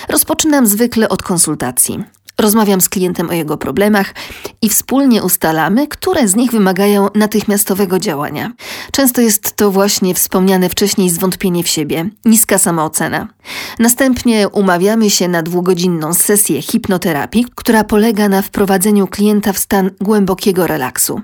Rozpoczynam 0.10 0.68
zwykle 0.68 1.10
od 1.10 1.24
konsultacji. 1.24 2.04
Rozmawiam 2.38 2.82
z 2.82 2.90
klientem 2.90 3.30
o 3.30 3.34
jego 3.34 3.58
problemach 3.58 4.14
i 4.62 4.70
wspólnie 4.70 5.24
ustalamy, 5.24 5.88
które 5.88 6.28
z 6.28 6.36
nich 6.36 6.52
wymagają 6.52 7.08
natychmiastowego 7.16 8.00
działania. 8.00 8.52
Często 8.92 9.22
jest 9.22 9.56
to 9.56 9.72
właśnie 9.72 10.14
wspomniane 10.14 10.70
wcześniej 10.70 11.10
zwątpienie 11.10 11.64
w 11.64 11.68
siebie, 11.68 12.10
niska 12.26 12.58
samoocena. 12.58 13.28
Następnie 13.80 14.50
umawiamy 14.50 15.10
się 15.10 15.28
na 15.28 15.44
dwugodzinną 15.44 16.14
sesję 16.14 16.62
hipnoterapii, 16.62 17.46
która 17.56 17.84
polega 17.84 18.30
na 18.30 18.42
wprowadzeniu 18.42 19.08
klienta 19.08 19.54
w 19.54 19.58
stan 19.58 19.92
głębokiego 20.02 20.68
relaksu. 20.68 21.22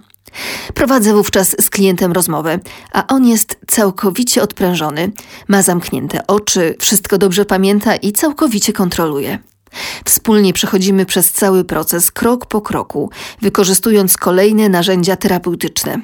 Prowadzę 0.74 1.14
wówczas 1.14 1.56
z 1.60 1.70
klientem 1.70 2.12
rozmowę, 2.12 2.60
a 2.94 3.08
on 3.08 3.28
jest 3.28 3.60
całkowicie 3.68 4.42
odprężony, 4.42 5.12
ma 5.48 5.62
zamknięte 5.62 6.28
oczy, 6.28 6.76
wszystko 6.80 7.18
dobrze 7.18 7.46
pamięta 7.46 7.96
i 7.96 8.12
całkowicie 8.12 8.74
kontroluje. 8.74 9.40
Wspólnie 10.06 10.54
przechodzimy 10.54 11.06
przez 11.06 11.32
cały 11.32 11.64
proces 11.64 12.12
krok 12.12 12.46
po 12.46 12.62
kroku, 12.62 13.10
wykorzystując 13.42 14.18
kolejne 14.18 14.70
narzędzia 14.70 15.16
terapeutyczne. 15.16 16.02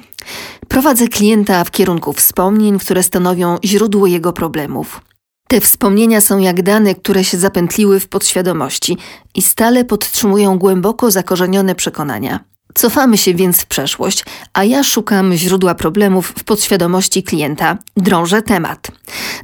Prowadzę 0.68 1.08
klienta 1.08 1.64
w 1.64 1.70
kierunku 1.70 2.12
wspomnień, 2.12 2.78
które 2.78 3.02
stanowią 3.02 3.58
źródło 3.64 4.06
jego 4.06 4.32
problemów. 4.32 5.00
Te 5.48 5.60
wspomnienia 5.60 6.20
są 6.20 6.38
jak 6.38 6.62
dane, 6.62 6.94
które 6.94 7.24
się 7.24 7.38
zapętliły 7.38 8.00
w 8.00 8.08
podświadomości 8.08 8.96
i 9.34 9.42
stale 9.42 9.84
podtrzymują 9.84 10.58
głęboko 10.58 11.10
zakorzenione 11.10 11.74
przekonania. 11.74 12.40
Cofamy 12.74 13.18
się 13.18 13.34
więc 13.34 13.60
w 13.60 13.66
przeszłość, 13.66 14.24
a 14.52 14.64
ja 14.64 14.84
szukam 14.84 15.34
źródła 15.34 15.74
problemów 15.74 16.28
w 16.38 16.44
podświadomości 16.44 17.22
klienta, 17.22 17.78
drążę 17.96 18.42
temat. 18.42 18.90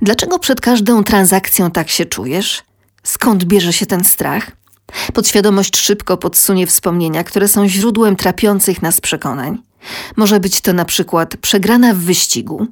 Dlaczego 0.03 0.39
przed 0.39 0.61
każdą 0.61 1.05
transakcją 1.05 1.71
tak 1.71 1.91
się 1.91 2.07
czujesz? 2.07 2.63
Skąd 3.03 3.45
bierze 3.45 3.73
się 3.73 3.87
ten 3.87 4.05
strach? 4.05 4.51
Podświadomość 5.13 5.77
szybko 5.77 6.17
podsunie 6.17 6.67
wspomnienia, 6.67 7.25
które 7.25 7.49
są 7.49 7.69
źródłem 7.69 8.17
trapiących 8.17 8.83
nas 8.83 9.01
przekonań. 9.01 9.59
Może 10.17 10.41
być 10.41 10.61
to 10.61 10.73
na 10.73 10.85
przykład 10.85 11.37
przegrana 11.37 11.95
w 11.95 11.99
wyścigu. 11.99 12.67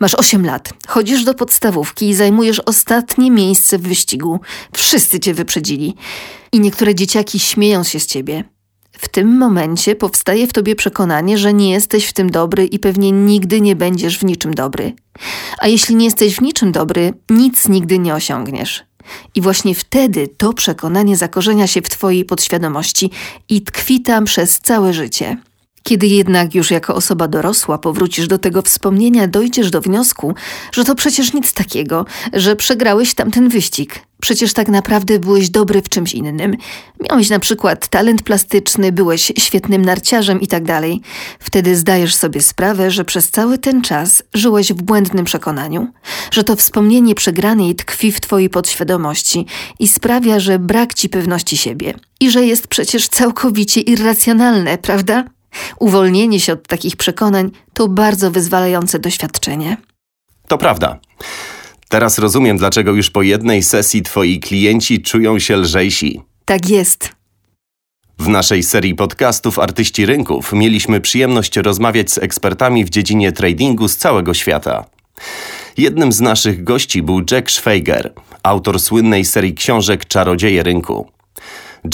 Masz 0.00 0.14
8 0.14 0.46
lat, 0.46 0.72
chodzisz 0.86 1.24
do 1.24 1.34
podstawówki 1.34 2.08
i 2.08 2.14
zajmujesz 2.14 2.60
ostatnie 2.60 3.30
miejsce 3.30 3.78
w 3.78 3.82
wyścigu. 3.82 4.40
Wszyscy 4.74 5.20
cię 5.20 5.34
wyprzedzili. 5.34 5.94
I 6.52 6.60
niektóre 6.60 6.94
dzieciaki 6.94 7.38
śmieją 7.38 7.84
się 7.84 8.00
z 8.00 8.06
ciebie. 8.06 8.44
W 8.92 9.08
tym 9.08 9.38
momencie 9.38 9.96
powstaje 9.96 10.46
w 10.46 10.52
tobie 10.52 10.76
przekonanie, 10.76 11.38
że 11.38 11.54
nie 11.54 11.70
jesteś 11.70 12.06
w 12.06 12.12
tym 12.12 12.30
dobry 12.30 12.66
i 12.66 12.78
pewnie 12.78 13.12
nigdy 13.12 13.60
nie 13.60 13.76
będziesz 13.76 14.18
w 14.18 14.24
niczym 14.24 14.54
dobry. 14.54 14.92
A 15.58 15.68
jeśli 15.68 15.96
nie 15.96 16.04
jesteś 16.04 16.36
w 16.36 16.42
niczym 16.42 16.72
dobry, 16.72 17.14
nic 17.30 17.68
nigdy 17.68 17.98
nie 17.98 18.14
osiągniesz. 18.14 18.84
I 19.34 19.40
właśnie 19.40 19.74
wtedy 19.74 20.28
to 20.28 20.52
przekonanie 20.52 21.16
zakorzenia 21.16 21.66
się 21.66 21.82
w 21.82 21.88
Twojej 21.88 22.24
podświadomości 22.24 23.10
i 23.48 23.62
tkwi 23.62 24.00
tam 24.00 24.24
przez 24.24 24.60
całe 24.60 24.92
życie. 24.92 25.36
Kiedy 25.82 26.06
jednak 26.06 26.54
już 26.54 26.70
jako 26.70 26.94
osoba 26.94 27.28
dorosła 27.28 27.78
powrócisz 27.78 28.28
do 28.28 28.38
tego 28.38 28.62
wspomnienia, 28.62 29.28
dojdziesz 29.28 29.70
do 29.70 29.80
wniosku, 29.80 30.34
że 30.72 30.84
to 30.84 30.94
przecież 30.94 31.32
nic 31.32 31.52
takiego, 31.52 32.06
że 32.32 32.56
przegrałeś 32.56 33.14
tamten 33.14 33.48
wyścig. 33.48 33.98
Przecież 34.20 34.52
tak 34.52 34.68
naprawdę 34.68 35.18
byłeś 35.18 35.50
dobry 35.50 35.82
w 35.82 35.88
czymś 35.88 36.14
innym. 36.14 36.56
Miałeś 37.10 37.30
na 37.30 37.38
przykład 37.38 37.88
talent 37.88 38.22
plastyczny, 38.22 38.92
byłeś 38.92 39.32
świetnym 39.38 39.84
narciarzem 39.84 40.40
i 40.40 40.46
tak. 40.46 40.62
Wtedy 41.38 41.76
zdajesz 41.76 42.14
sobie 42.14 42.42
sprawę, 42.42 42.90
że 42.90 43.04
przez 43.04 43.30
cały 43.30 43.58
ten 43.58 43.82
czas 43.82 44.22
żyłeś 44.34 44.72
w 44.72 44.82
błędnym 44.82 45.24
przekonaniu, 45.24 45.88
że 46.30 46.44
to 46.44 46.56
wspomnienie 46.56 47.14
przegranej 47.14 47.74
tkwi 47.74 48.12
w 48.12 48.20
twojej 48.20 48.50
podświadomości 48.50 49.46
i 49.78 49.88
sprawia, 49.88 50.40
że 50.40 50.58
brak 50.58 50.94
ci 50.94 51.08
pewności 51.08 51.56
siebie. 51.56 51.94
I 52.20 52.30
że 52.30 52.44
jest 52.44 52.66
przecież 52.66 53.08
całkowicie 53.08 53.80
irracjonalne, 53.80 54.78
prawda? 54.78 55.24
Uwolnienie 55.78 56.40
się 56.40 56.52
od 56.52 56.68
takich 56.68 56.96
przekonań 56.96 57.50
to 57.72 57.88
bardzo 57.88 58.30
wyzwalające 58.30 58.98
doświadczenie. 58.98 59.76
To 60.48 60.58
prawda. 60.58 60.98
Teraz 61.88 62.18
rozumiem, 62.18 62.56
dlaczego 62.56 62.92
już 62.92 63.10
po 63.10 63.22
jednej 63.22 63.62
sesji 63.62 64.02
twoi 64.02 64.40
klienci 64.40 65.02
czują 65.02 65.38
się 65.38 65.56
lżejsi. 65.56 66.20
Tak 66.44 66.68
jest. 66.68 67.12
W 68.18 68.28
naszej 68.28 68.62
serii 68.62 68.94
podcastów 68.94 69.58
Artyści 69.58 70.06
Rynków 70.06 70.52
mieliśmy 70.52 71.00
przyjemność 71.00 71.56
rozmawiać 71.56 72.10
z 72.10 72.18
ekspertami 72.18 72.84
w 72.84 72.90
dziedzinie 72.90 73.32
tradingu 73.32 73.88
z 73.88 73.96
całego 73.96 74.34
świata. 74.34 74.84
Jednym 75.76 76.12
z 76.12 76.20
naszych 76.20 76.64
gości 76.64 77.02
był 77.02 77.20
Jack 77.30 77.50
Schweiger, 77.50 78.12
autor 78.42 78.80
słynnej 78.80 79.24
serii 79.24 79.54
książek 79.54 80.06
Czarodzieje 80.06 80.62
Rynku. 80.62 81.10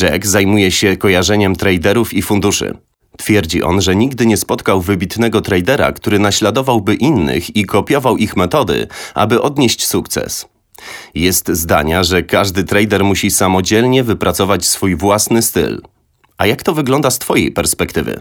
Jack 0.00 0.26
zajmuje 0.26 0.70
się 0.70 0.96
kojarzeniem 0.96 1.56
traderów 1.56 2.14
i 2.14 2.22
funduszy. 2.22 2.74
Twierdzi 3.18 3.62
on, 3.62 3.80
że 3.80 3.96
nigdy 3.96 4.26
nie 4.26 4.36
spotkał 4.36 4.80
wybitnego 4.80 5.40
tradera, 5.40 5.92
który 5.92 6.18
naśladowałby 6.18 6.94
innych 6.94 7.56
i 7.56 7.64
kopiował 7.64 8.16
ich 8.16 8.36
metody, 8.36 8.86
aby 9.14 9.42
odnieść 9.42 9.86
sukces. 9.86 10.46
Jest 11.14 11.48
zdania, 11.48 12.02
że 12.02 12.22
każdy 12.22 12.64
trader 12.64 13.04
musi 13.04 13.30
samodzielnie 13.30 14.04
wypracować 14.04 14.66
swój 14.66 14.96
własny 14.96 15.42
styl. 15.42 15.82
A 16.36 16.46
jak 16.46 16.62
to 16.62 16.74
wygląda 16.74 17.10
z 17.10 17.18
Twojej 17.18 17.52
perspektywy? 17.52 18.20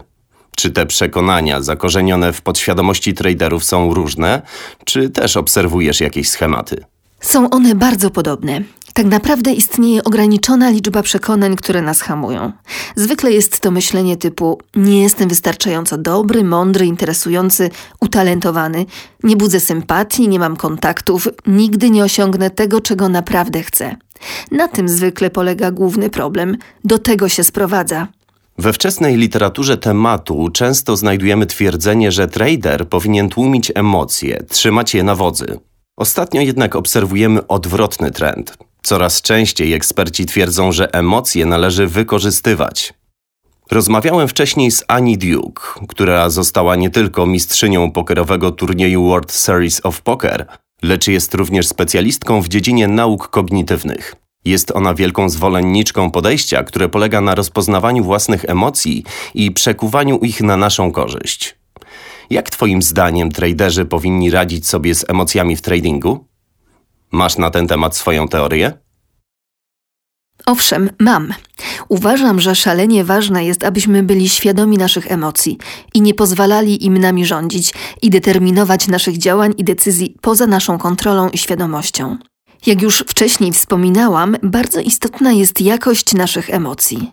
Czy 0.56 0.70
te 0.70 0.86
przekonania 0.86 1.62
zakorzenione 1.62 2.32
w 2.32 2.42
podświadomości 2.42 3.14
traderów 3.14 3.64
są 3.64 3.94
różne, 3.94 4.42
czy 4.84 5.10
też 5.10 5.36
obserwujesz 5.36 6.00
jakieś 6.00 6.28
schematy? 6.28 6.84
Są 7.20 7.50
one 7.50 7.74
bardzo 7.74 8.10
podobne. 8.10 8.62
Tak 8.98 9.06
naprawdę 9.06 9.52
istnieje 9.52 10.04
ograniczona 10.04 10.70
liczba 10.70 11.02
przekonań, 11.02 11.56
które 11.56 11.82
nas 11.82 12.00
hamują. 12.00 12.52
Zwykle 12.96 13.32
jest 13.32 13.60
to 13.60 13.70
myślenie 13.70 14.16
typu: 14.16 14.58
nie 14.76 15.02
jestem 15.02 15.28
wystarczająco 15.28 15.98
dobry, 15.98 16.44
mądry, 16.44 16.86
interesujący, 16.86 17.70
utalentowany, 18.00 18.86
nie 19.22 19.36
budzę 19.36 19.60
sympatii, 19.60 20.28
nie 20.28 20.38
mam 20.38 20.56
kontaktów, 20.56 21.28
nigdy 21.46 21.90
nie 21.90 22.04
osiągnę 22.04 22.50
tego, 22.50 22.80
czego 22.80 23.08
naprawdę 23.08 23.62
chcę. 23.62 23.96
Na 24.50 24.68
tym 24.68 24.88
zwykle 24.88 25.30
polega 25.30 25.70
główny 25.70 26.10
problem. 26.10 26.56
Do 26.84 26.98
tego 26.98 27.28
się 27.28 27.44
sprowadza. 27.44 28.08
We 28.58 28.72
wczesnej 28.72 29.16
literaturze 29.16 29.76
tematu 29.76 30.48
często 30.52 30.96
znajdujemy 30.96 31.46
twierdzenie, 31.46 32.12
że 32.12 32.28
trader 32.28 32.88
powinien 32.88 33.28
tłumić 33.28 33.72
emocje, 33.74 34.44
trzymać 34.48 34.94
je 34.94 35.02
na 35.02 35.14
wodzy. 35.14 35.58
Ostatnio 35.96 36.40
jednak 36.40 36.76
obserwujemy 36.76 37.46
odwrotny 37.46 38.10
trend. 38.10 38.67
Coraz 38.82 39.22
częściej 39.22 39.72
eksperci 39.72 40.26
twierdzą, 40.26 40.72
że 40.72 40.94
emocje 40.94 41.46
należy 41.46 41.86
wykorzystywać. 41.86 42.94
Rozmawiałem 43.70 44.28
wcześniej 44.28 44.70
z 44.70 44.84
Annie 44.88 45.16
Duke, 45.18 45.62
która 45.88 46.30
została 46.30 46.76
nie 46.76 46.90
tylko 46.90 47.26
mistrzynią 47.26 47.90
pokerowego 47.90 48.50
turnieju 48.50 49.08
World 49.08 49.32
Series 49.32 49.80
of 49.84 50.02
Poker, 50.02 50.46
lecz 50.82 51.08
jest 51.08 51.34
również 51.34 51.68
specjalistką 51.68 52.42
w 52.42 52.48
dziedzinie 52.48 52.88
nauk 52.88 53.28
kognitywnych. 53.28 54.14
Jest 54.44 54.70
ona 54.70 54.94
wielką 54.94 55.28
zwolenniczką 55.28 56.10
podejścia, 56.10 56.62
które 56.62 56.88
polega 56.88 57.20
na 57.20 57.34
rozpoznawaniu 57.34 58.04
własnych 58.04 58.44
emocji 58.44 59.04
i 59.34 59.52
przekuwaniu 59.52 60.18
ich 60.18 60.40
na 60.40 60.56
naszą 60.56 60.92
korzyść. 60.92 61.56
Jak 62.30 62.50
Twoim 62.50 62.82
zdaniem 62.82 63.32
traderzy 63.32 63.84
powinni 63.84 64.30
radzić 64.30 64.68
sobie 64.68 64.94
z 64.94 65.10
emocjami 65.10 65.56
w 65.56 65.62
tradingu? 65.62 66.24
Masz 67.10 67.38
na 67.38 67.50
ten 67.50 67.66
temat 67.66 67.96
swoją 67.96 68.28
teorię? 68.28 68.72
Owszem, 70.46 70.90
mam. 70.98 71.34
Uważam, 71.88 72.40
że 72.40 72.54
szalenie 72.54 73.04
ważne 73.04 73.44
jest, 73.44 73.64
abyśmy 73.64 74.02
byli 74.02 74.28
świadomi 74.28 74.78
naszych 74.78 75.12
emocji 75.12 75.58
i 75.94 76.00
nie 76.00 76.14
pozwalali 76.14 76.86
im 76.86 76.98
nami 76.98 77.26
rządzić 77.26 77.74
i 78.02 78.10
determinować 78.10 78.88
naszych 78.88 79.18
działań 79.18 79.54
i 79.58 79.64
decyzji 79.64 80.16
poza 80.20 80.46
naszą 80.46 80.78
kontrolą 80.78 81.28
i 81.28 81.38
świadomością. 81.38 82.16
Jak 82.66 82.82
już 82.82 82.98
wcześniej 82.98 83.52
wspominałam, 83.52 84.36
bardzo 84.42 84.80
istotna 84.80 85.32
jest 85.32 85.60
jakość 85.60 86.14
naszych 86.14 86.50
emocji. 86.50 87.12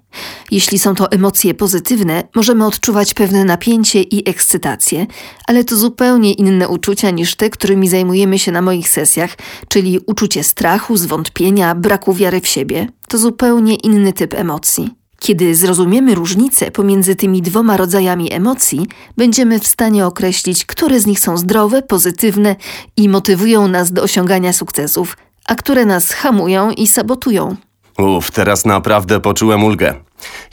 Jeśli 0.52 0.80
są 0.80 0.96
to 0.96 1.12
emocje 1.12 1.54
pozytywne, 1.54 2.24
możemy 2.36 2.66
odczuwać 2.66 3.14
pewne 3.14 3.46
napięcie 3.46 4.02
i 4.02 4.30
ekscytację, 4.30 5.08
ale 5.48 5.64
to 5.64 5.78
zupełnie 5.78 6.34
inne 6.34 6.70
uczucia 6.70 7.10
niż 7.10 7.36
te, 7.36 7.50
którymi 7.50 7.90
zajmujemy 7.90 8.40
się 8.40 8.52
na 8.52 8.62
moich 8.62 8.90
sesjach, 8.90 9.38
czyli 9.68 10.00
uczucie 10.06 10.44
strachu, 10.44 10.98
zwątpienia, 10.98 11.76
braku 11.76 12.14
wiary 12.14 12.42
w 12.42 12.48
siebie. 12.48 12.88
To 13.08 13.18
zupełnie 13.18 13.76
inny 13.76 14.14
typ 14.14 14.34
emocji. 14.34 14.90
Kiedy 15.20 15.56
zrozumiemy 15.56 16.16
różnicę 16.16 16.72
pomiędzy 16.72 17.16
tymi 17.16 17.42
dwoma 17.42 17.78
rodzajami 17.78 18.34
emocji, 18.34 18.88
będziemy 19.18 19.60
w 19.60 19.68
stanie 19.68 20.06
określić, 20.06 20.66
które 20.66 21.00
z 21.00 21.06
nich 21.06 21.20
są 21.20 21.38
zdrowe, 21.38 21.82
pozytywne 21.82 22.56
i 22.98 23.10
motywują 23.10 23.68
nas 23.68 23.92
do 23.92 24.04
osiągania 24.04 24.54
sukcesów, 24.54 25.18
a 25.48 25.56
które 25.56 25.86
nas 25.86 26.12
hamują 26.12 26.72
i 26.72 26.88
sabotują. 26.88 27.56
Uff, 27.98 28.32
teraz 28.32 28.66
naprawdę 28.66 29.20
poczułem 29.20 29.64
ulgę. 29.64 29.94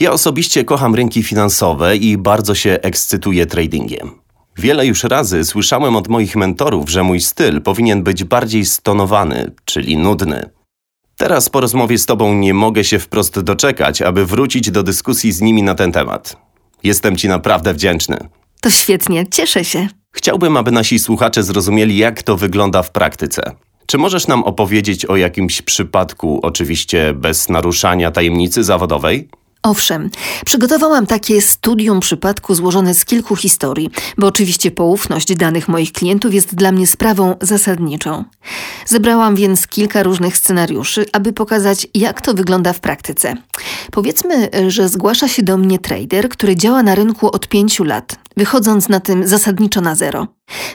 Ja 0.00 0.12
osobiście 0.12 0.64
kocham 0.64 0.94
rynki 0.94 1.22
finansowe 1.22 1.96
i 1.96 2.18
bardzo 2.18 2.54
się 2.54 2.78
ekscytuję 2.82 3.46
tradingiem. 3.46 4.10
Wiele 4.58 4.86
już 4.86 5.04
razy 5.04 5.44
słyszałem 5.44 5.96
od 5.96 6.08
moich 6.08 6.36
mentorów, 6.36 6.90
że 6.90 7.02
mój 7.02 7.20
styl 7.20 7.62
powinien 7.62 8.02
być 8.02 8.24
bardziej 8.24 8.64
stonowany, 8.64 9.52
czyli 9.64 9.96
nudny. 9.96 10.50
Teraz 11.16 11.48
po 11.48 11.60
rozmowie 11.60 11.98
z 11.98 12.06
Tobą 12.06 12.34
nie 12.34 12.54
mogę 12.54 12.84
się 12.84 12.98
wprost 12.98 13.40
doczekać, 13.40 14.02
aby 14.02 14.26
wrócić 14.26 14.70
do 14.70 14.82
dyskusji 14.82 15.32
z 15.32 15.40
nimi 15.40 15.62
na 15.62 15.74
ten 15.74 15.92
temat. 15.92 16.36
Jestem 16.84 17.16
Ci 17.16 17.28
naprawdę 17.28 17.74
wdzięczny. 17.74 18.28
To 18.60 18.70
świetnie, 18.70 19.26
cieszę 19.30 19.64
się. 19.64 19.88
Chciałbym, 20.12 20.56
aby 20.56 20.70
nasi 20.70 20.98
słuchacze 20.98 21.42
zrozumieli, 21.42 21.96
jak 21.96 22.22
to 22.22 22.36
wygląda 22.36 22.82
w 22.82 22.90
praktyce. 22.90 23.42
Czy 23.92 23.98
możesz 23.98 24.26
nam 24.26 24.44
opowiedzieć 24.44 25.06
o 25.06 25.16
jakimś 25.16 25.62
przypadku, 25.62 26.40
oczywiście 26.42 27.14
bez 27.14 27.48
naruszania 27.48 28.10
tajemnicy 28.10 28.64
zawodowej? 28.64 29.28
Owszem, 29.62 30.10
przygotowałam 30.46 31.06
takie 31.06 31.42
studium 31.42 32.00
przypadku 32.00 32.54
złożone 32.54 32.94
z 32.94 33.04
kilku 33.04 33.36
historii, 33.36 33.90
bo 34.18 34.26
oczywiście 34.26 34.70
poufność 34.70 35.36
danych 35.36 35.68
moich 35.68 35.92
klientów 35.92 36.34
jest 36.34 36.54
dla 36.54 36.72
mnie 36.72 36.86
sprawą 36.86 37.36
zasadniczą. 37.40 38.24
Zebrałam 38.86 39.36
więc 39.36 39.66
kilka 39.66 40.02
różnych 40.02 40.36
scenariuszy, 40.36 41.06
aby 41.12 41.32
pokazać, 41.32 41.86
jak 41.94 42.20
to 42.20 42.34
wygląda 42.34 42.72
w 42.72 42.80
praktyce. 42.80 43.34
Powiedzmy, 43.90 44.48
że 44.68 44.88
zgłasza 44.88 45.28
się 45.28 45.42
do 45.42 45.56
mnie 45.56 45.78
trader, 45.78 46.28
który 46.28 46.56
działa 46.56 46.82
na 46.82 46.94
rynku 46.94 47.30
od 47.30 47.48
pięciu 47.48 47.84
lat, 47.84 48.18
wychodząc 48.36 48.88
na 48.88 49.00
tym 49.00 49.28
zasadniczo 49.28 49.80
na 49.80 49.94
zero. 49.94 50.26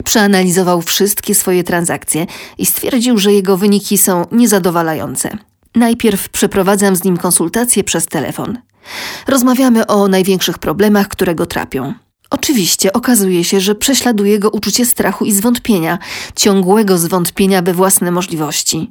Przeanalizował 0.03 0.81
wszystkie 0.81 1.35
swoje 1.35 1.63
transakcje 1.63 2.25
i 2.57 2.65
stwierdził, 2.65 3.17
że 3.17 3.33
jego 3.33 3.57
wyniki 3.57 3.97
są 3.97 4.25
niezadowalające. 4.31 5.29
Najpierw 5.75 6.29
przeprowadzam 6.29 6.95
z 6.95 7.03
nim 7.03 7.17
konsultację 7.17 7.83
przez 7.83 8.05
telefon. 8.05 8.57
Rozmawiamy 9.27 9.87
o 9.87 10.07
największych 10.07 10.57
problemach, 10.57 11.07
które 11.07 11.35
go 11.35 11.45
trapią. 11.45 11.93
Oczywiście 12.29 12.93
okazuje 12.93 13.43
się, 13.43 13.59
że 13.59 13.75
prześladuje 13.75 14.39
go 14.39 14.49
uczucie 14.49 14.85
strachu 14.85 15.25
i 15.25 15.31
zwątpienia, 15.31 15.99
ciągłego 16.35 16.97
zwątpienia 16.97 17.61
we 17.61 17.73
własne 17.73 18.11
możliwości. 18.11 18.89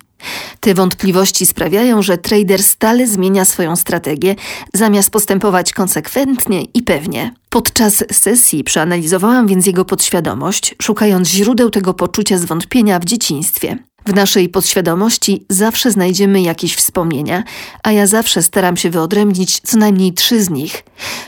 Te 0.61 0.75
wątpliwości 0.75 1.47
sprawiają, 1.47 2.03
że 2.03 2.19
trader 2.19 2.63
stale 2.63 3.07
zmienia 3.07 3.45
swoją 3.45 3.77
strategię, 3.77 4.35
zamiast 4.75 5.11
postępować 5.11 5.73
konsekwentnie 5.73 6.63
i 6.63 6.83
pewnie. 6.83 7.35
Podczas 7.51 8.05
sesji 8.13 8.65
przeanalizowałam 8.65 9.47
więc 9.47 9.67
jego 9.67 9.85
podświadomość, 9.85 10.75
szukając 10.83 11.29
źródeł 11.29 11.71
tego 11.71 11.95
poczucia 11.95 12.39
zwątpienia 12.39 12.99
w 12.99 13.05
dzieciństwie. 13.05 13.79
W 14.07 14.15
naszej 14.15 14.49
podświadomości 14.49 15.45
zawsze 15.51 15.91
znajdziemy 15.91 16.41
jakieś 16.41 16.77
wspomnienia, 16.77 17.45
a 17.83 17.93
ja 17.93 18.07
zawsze 18.07 18.43
staram 18.43 18.77
się 18.77 18.91
wyodrębnić 18.91 19.61
co 19.61 19.79
najmniej 19.79 20.13
trzy 20.13 20.43
z 20.43 20.51
nich, 20.51 20.85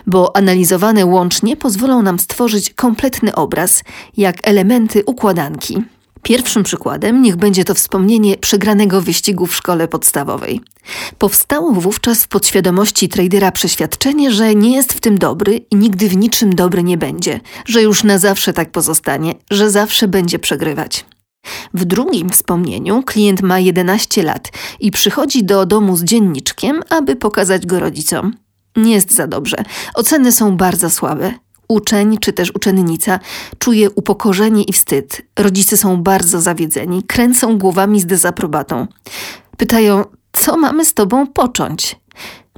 bo 0.06 0.36
analizowane 0.36 1.06
łącznie 1.06 1.56
pozwolą 1.56 2.02
nam 2.02 2.18
stworzyć 2.18 2.70
kompletny 2.70 3.34
obraz, 3.34 3.84
jak 4.16 4.36
elementy 4.42 5.02
układanki. 5.06 5.82
Pierwszym 6.22 6.62
przykładem 6.62 7.22
niech 7.22 7.36
będzie 7.36 7.64
to 7.64 7.74
wspomnienie 7.74 8.36
przegranego 8.36 9.02
wyścigu 9.02 9.46
w 9.46 9.56
szkole 9.56 9.88
podstawowej. 9.88 10.60
Powstało 11.18 11.72
wówczas 11.72 12.24
w 12.24 12.28
podświadomości 12.28 13.08
tradera 13.08 13.52
przeświadczenie, 13.52 14.30
że 14.30 14.54
nie 14.54 14.76
jest 14.76 14.92
w 14.92 15.00
tym 15.00 15.18
dobry 15.18 15.60
i 15.70 15.76
nigdy 15.76 16.08
w 16.08 16.16
niczym 16.16 16.54
dobry 16.54 16.82
nie 16.82 16.98
będzie, 16.98 17.40
że 17.64 17.82
już 17.82 18.04
na 18.04 18.18
zawsze 18.18 18.52
tak 18.52 18.70
pozostanie, 18.70 19.34
że 19.50 19.70
zawsze 19.70 20.08
będzie 20.08 20.38
przegrywać. 20.38 21.04
W 21.74 21.84
drugim 21.84 22.30
wspomnieniu 22.30 23.02
klient 23.02 23.42
ma 23.42 23.58
11 23.58 24.22
lat 24.22 24.52
i 24.80 24.90
przychodzi 24.90 25.44
do 25.44 25.66
domu 25.66 25.96
z 25.96 26.04
dzienniczkiem, 26.04 26.82
aby 26.90 27.16
pokazać 27.16 27.66
go 27.66 27.80
rodzicom. 27.80 28.34
Nie 28.76 28.92
jest 28.92 29.14
za 29.14 29.26
dobrze. 29.26 29.56
Oceny 29.94 30.32
są 30.32 30.56
bardzo 30.56 30.90
słabe. 30.90 31.34
Uczeń 31.68 32.18
czy 32.18 32.32
też 32.32 32.50
uczennica 32.54 33.20
czuje 33.58 33.90
upokorzenie 33.90 34.62
i 34.62 34.72
wstyd. 34.72 35.22
Rodzice 35.38 35.76
są 35.76 36.02
bardzo 36.02 36.40
zawiedzeni, 36.40 37.02
kręcą 37.02 37.58
głowami 37.58 38.00
z 38.00 38.06
dezaprobatą. 38.06 38.86
Pytają, 39.56 40.04
co 40.32 40.56
mamy 40.56 40.84
z 40.84 40.94
tobą 40.94 41.26
począć? 41.26 41.96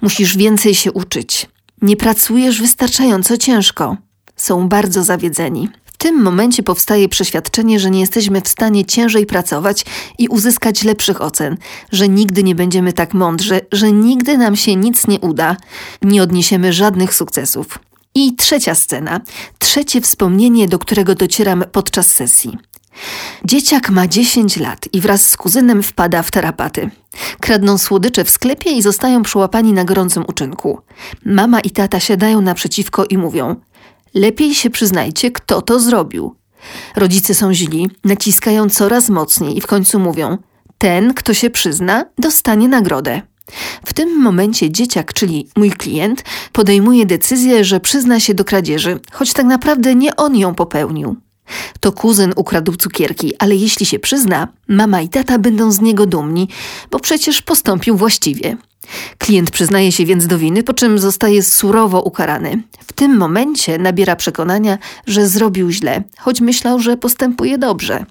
Musisz 0.02 0.36
więcej 0.36 0.74
się 0.74 0.92
uczyć. 0.92 1.46
Nie 1.82 1.96
pracujesz 1.96 2.60
wystarczająco 2.60 3.36
ciężko. 3.36 3.96
Są 4.36 4.68
bardzo 4.68 5.02
zawiedzeni 5.02 5.68
tym 6.00 6.22
momencie 6.22 6.62
powstaje 6.62 7.08
przeświadczenie, 7.08 7.80
że 7.80 7.90
nie 7.90 8.00
jesteśmy 8.00 8.40
w 8.40 8.48
stanie 8.48 8.84
ciężej 8.84 9.26
pracować 9.26 9.84
i 10.18 10.28
uzyskać 10.28 10.84
lepszych 10.84 11.20
ocen, 11.20 11.56
że 11.92 12.08
nigdy 12.08 12.44
nie 12.44 12.54
będziemy 12.54 12.92
tak 12.92 13.14
mądrzy, 13.14 13.60
że 13.72 13.92
nigdy 13.92 14.38
nam 14.38 14.56
się 14.56 14.76
nic 14.76 15.06
nie 15.06 15.20
uda, 15.20 15.56
nie 16.02 16.22
odniesiemy 16.22 16.72
żadnych 16.72 17.14
sukcesów. 17.14 17.78
I 18.14 18.36
trzecia 18.36 18.74
scena, 18.74 19.20
trzecie 19.58 20.00
wspomnienie, 20.00 20.68
do 20.68 20.78
którego 20.78 21.14
docieram 21.14 21.64
podczas 21.72 22.06
sesji. 22.12 22.58
Dzieciak 23.44 23.90
ma 23.90 24.08
10 24.08 24.56
lat 24.56 24.88
i 24.92 25.00
wraz 25.00 25.28
z 25.28 25.36
kuzynem 25.36 25.82
wpada 25.82 26.22
w 26.22 26.30
tarapaty. 26.30 26.90
Kradną 27.40 27.78
słodycze 27.78 28.24
w 28.24 28.30
sklepie 28.30 28.70
i 28.70 28.82
zostają 28.82 29.22
przyłapani 29.22 29.72
na 29.72 29.84
gorącym 29.84 30.24
uczynku. 30.28 30.80
Mama 31.24 31.60
i 31.60 31.70
tata 31.70 32.00
siadają 32.00 32.40
naprzeciwko 32.40 33.04
i 33.04 33.18
mówią: 33.18 33.56
Lepiej 34.14 34.54
się 34.54 34.70
przyznajcie, 34.70 35.30
kto 35.30 35.62
to 35.62 35.80
zrobił. 35.80 36.34
Rodzice 36.96 37.34
są 37.34 37.54
źli, 37.54 37.88
naciskają 38.04 38.68
coraz 38.68 39.08
mocniej 39.08 39.56
i 39.56 39.60
w 39.60 39.66
końcu 39.66 39.98
mówią: 39.98 40.38
Ten, 40.78 41.14
kto 41.14 41.34
się 41.34 41.50
przyzna, 41.50 42.04
dostanie 42.18 42.68
nagrodę. 42.68 43.22
W 43.86 43.92
tym 43.92 44.20
momencie 44.20 44.70
dzieciak, 44.70 45.12
czyli 45.12 45.48
mój 45.56 45.70
klient, 45.70 46.24
podejmuje 46.52 47.06
decyzję, 47.06 47.64
że 47.64 47.80
przyzna 47.80 48.20
się 48.20 48.34
do 48.34 48.44
kradzieży, 48.44 49.00
choć 49.12 49.32
tak 49.32 49.46
naprawdę 49.46 49.94
nie 49.94 50.16
on 50.16 50.36
ją 50.36 50.54
popełnił. 50.54 51.16
To 51.80 51.92
kuzyn 51.92 52.32
ukradł 52.36 52.76
cukierki, 52.76 53.36
ale 53.38 53.56
jeśli 53.56 53.86
się 53.86 53.98
przyzna, 53.98 54.48
mama 54.68 55.00
i 55.00 55.08
tata 55.08 55.38
będą 55.38 55.72
z 55.72 55.80
niego 55.80 56.06
dumni, 56.06 56.48
bo 56.90 56.98
przecież 57.00 57.42
postąpił 57.42 57.96
właściwie. 57.96 58.56
Klient 59.18 59.50
przyznaje 59.50 59.92
się 59.92 60.06
więc 60.06 60.26
do 60.26 60.38
winy, 60.38 60.62
po 60.62 60.74
czym 60.74 60.98
zostaje 60.98 61.42
surowo 61.42 62.02
ukarany. 62.02 62.62
W 62.86 62.92
tym 62.92 63.16
momencie 63.16 63.78
nabiera 63.78 64.16
przekonania, 64.16 64.78
że 65.06 65.28
zrobił 65.28 65.70
źle, 65.70 66.02
choć 66.18 66.40
myślał, 66.40 66.80
że 66.80 66.96
postępuje 66.96 67.58
dobrze. 67.58 68.04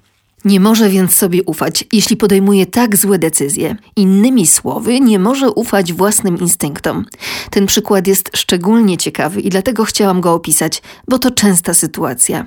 Nie 0.44 0.60
może 0.60 0.88
więc 0.88 1.14
sobie 1.14 1.42
ufać, 1.42 1.84
jeśli 1.92 2.16
podejmuje 2.16 2.66
tak 2.66 2.96
złe 2.96 3.18
decyzje. 3.18 3.76
Innymi 3.96 4.46
słowy, 4.46 5.00
nie 5.00 5.18
może 5.18 5.50
ufać 5.50 5.92
własnym 5.92 6.38
instynktom. 6.38 7.06
Ten 7.50 7.66
przykład 7.66 8.06
jest 8.06 8.30
szczególnie 8.36 8.96
ciekawy 8.96 9.40
i 9.40 9.48
dlatego 9.48 9.84
chciałam 9.84 10.20
go 10.20 10.34
opisać, 10.34 10.82
bo 11.08 11.18
to 11.18 11.30
częsta 11.30 11.74
sytuacja. 11.74 12.46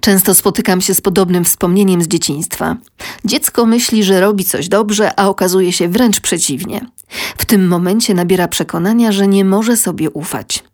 Często 0.00 0.34
spotykam 0.34 0.80
się 0.80 0.94
z 0.94 1.00
podobnym 1.00 1.44
wspomnieniem 1.44 2.02
z 2.02 2.08
dzieciństwa. 2.08 2.76
Dziecko 3.24 3.66
myśli, 3.66 4.04
że 4.04 4.20
robi 4.20 4.44
coś 4.44 4.68
dobrze, 4.68 5.20
a 5.20 5.28
okazuje 5.28 5.72
się 5.72 5.88
wręcz 5.88 6.20
przeciwnie. 6.20 6.86
W 7.38 7.44
tym 7.44 7.68
momencie 7.68 8.14
nabiera 8.14 8.48
przekonania, 8.48 9.12
że 9.12 9.28
nie 9.28 9.44
może 9.44 9.76
sobie 9.76 10.10
ufać. 10.10 10.64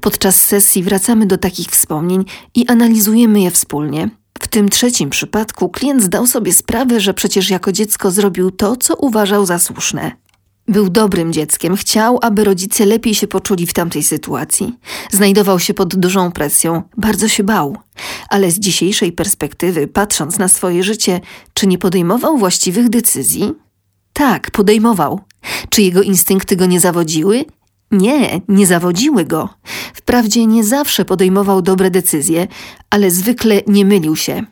Podczas 0.00 0.40
sesji 0.40 0.82
wracamy 0.82 1.26
do 1.26 1.38
takich 1.38 1.68
wspomnień 1.68 2.24
i 2.54 2.66
analizujemy 2.66 3.40
je 3.40 3.50
wspólnie. 3.50 4.10
W 4.40 4.48
tym 4.48 4.68
trzecim 4.68 5.10
przypadku 5.10 5.68
klient 5.68 6.02
zdał 6.02 6.26
sobie 6.26 6.52
sprawę, 6.52 7.00
że 7.00 7.14
przecież 7.14 7.50
jako 7.50 7.72
dziecko 7.72 8.10
zrobił 8.10 8.50
to, 8.50 8.76
co 8.76 8.96
uważał 8.96 9.46
za 9.46 9.58
słuszne. 9.58 10.12
Był 10.72 10.90
dobrym 10.90 11.32
dzieckiem, 11.32 11.76
chciał, 11.76 12.18
aby 12.22 12.44
rodzice 12.44 12.86
lepiej 12.86 13.14
się 13.14 13.26
poczuli 13.26 13.66
w 13.66 13.72
tamtej 13.72 14.02
sytuacji. 14.02 14.78
Znajdował 15.10 15.58
się 15.58 15.74
pod 15.74 15.96
dużą 15.96 16.32
presją, 16.32 16.82
bardzo 16.96 17.28
się 17.28 17.44
bał. 17.44 17.76
Ale 18.28 18.50
z 18.50 18.58
dzisiejszej 18.58 19.12
perspektywy, 19.12 19.88
patrząc 19.88 20.38
na 20.38 20.48
swoje 20.48 20.82
życie, 20.82 21.20
czy 21.54 21.66
nie 21.66 21.78
podejmował 21.78 22.38
właściwych 22.38 22.88
decyzji? 22.88 23.54
Tak, 24.12 24.50
podejmował. 24.50 25.20
Czy 25.70 25.82
jego 25.82 26.02
instynkty 26.02 26.56
go 26.56 26.66
nie 26.66 26.80
zawodziły? 26.80 27.44
Nie, 27.90 28.40
nie 28.48 28.66
zawodziły 28.66 29.24
go. 29.24 29.48
Wprawdzie 29.94 30.46
nie 30.46 30.64
zawsze 30.64 31.04
podejmował 31.04 31.62
dobre 31.62 31.90
decyzje, 31.90 32.48
ale 32.90 33.10
zwykle 33.10 33.60
nie 33.66 33.84
mylił 33.84 34.16
się. 34.16 34.42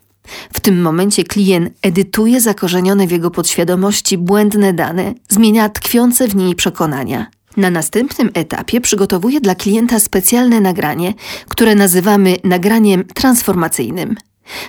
W 0.53 0.61
tym 0.61 0.83
momencie 0.83 1.25
klient 1.25 1.73
edytuje 1.83 2.41
zakorzenione 2.41 3.07
w 3.07 3.11
jego 3.11 3.31
podświadomości 3.31 4.19
błędne 4.19 4.73
dane, 4.73 5.15
zmienia 5.29 5.69
tkwiące 5.69 6.29
w 6.29 6.37
niej 6.37 6.55
przekonania. 6.55 7.27
Na 7.57 7.71
następnym 7.71 8.31
etapie 8.35 8.81
przygotowuje 8.81 9.41
dla 9.41 9.55
klienta 9.55 10.01
specjalne 10.01 10.61
nagranie, 10.61 11.15
które 11.49 11.75
nazywamy 11.75 12.37
nagraniem 12.45 13.05
transformacyjnym. 13.05 14.17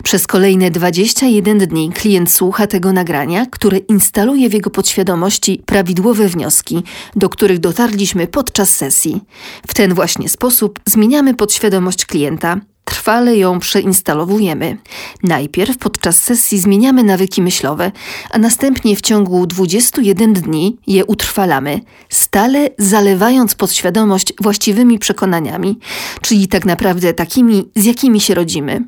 Przez 0.03 0.27
kolejne 0.27 0.71
21 0.71 1.57
dni 1.57 1.89
klient 1.89 2.31
słucha 2.31 2.67
tego 2.67 2.93
nagrania, 2.93 3.45
które 3.45 3.77
instaluje 3.77 4.49
w 4.49 4.53
jego 4.53 4.69
podświadomości 4.69 5.63
prawidłowe 5.65 6.27
wnioski, 6.27 6.83
do 7.15 7.29
których 7.29 7.59
dotarliśmy 7.59 8.27
podczas 8.27 8.75
sesji. 8.75 9.21
W 9.67 9.73
ten 9.73 9.93
właśnie 9.93 10.29
sposób 10.29 10.79
zmieniamy 10.85 11.33
podświadomość 11.33 12.05
klienta, 12.05 12.57
trwale 12.85 13.37
ją 13.37 13.59
przeinstalowujemy. 13.59 14.77
Najpierw 15.23 15.77
podczas 15.77 16.23
sesji 16.23 16.59
zmieniamy 16.59 17.03
nawyki 17.03 17.41
myślowe, 17.41 17.91
a 18.31 18.37
następnie 18.37 18.95
w 18.95 19.01
ciągu 19.01 19.47
21 19.47 20.33
dni 20.33 20.77
je 20.87 21.05
utrwalamy, 21.05 21.79
stale 22.09 22.69
zalewając 22.77 23.55
podświadomość 23.55 24.33
właściwymi 24.41 24.99
przekonaniami, 24.99 25.79
czyli 26.21 26.47
tak 26.47 26.65
naprawdę 26.65 27.13
takimi, 27.13 27.69
z 27.75 27.85
jakimi 27.85 28.21
się 28.21 28.33
rodzimy. 28.35 28.83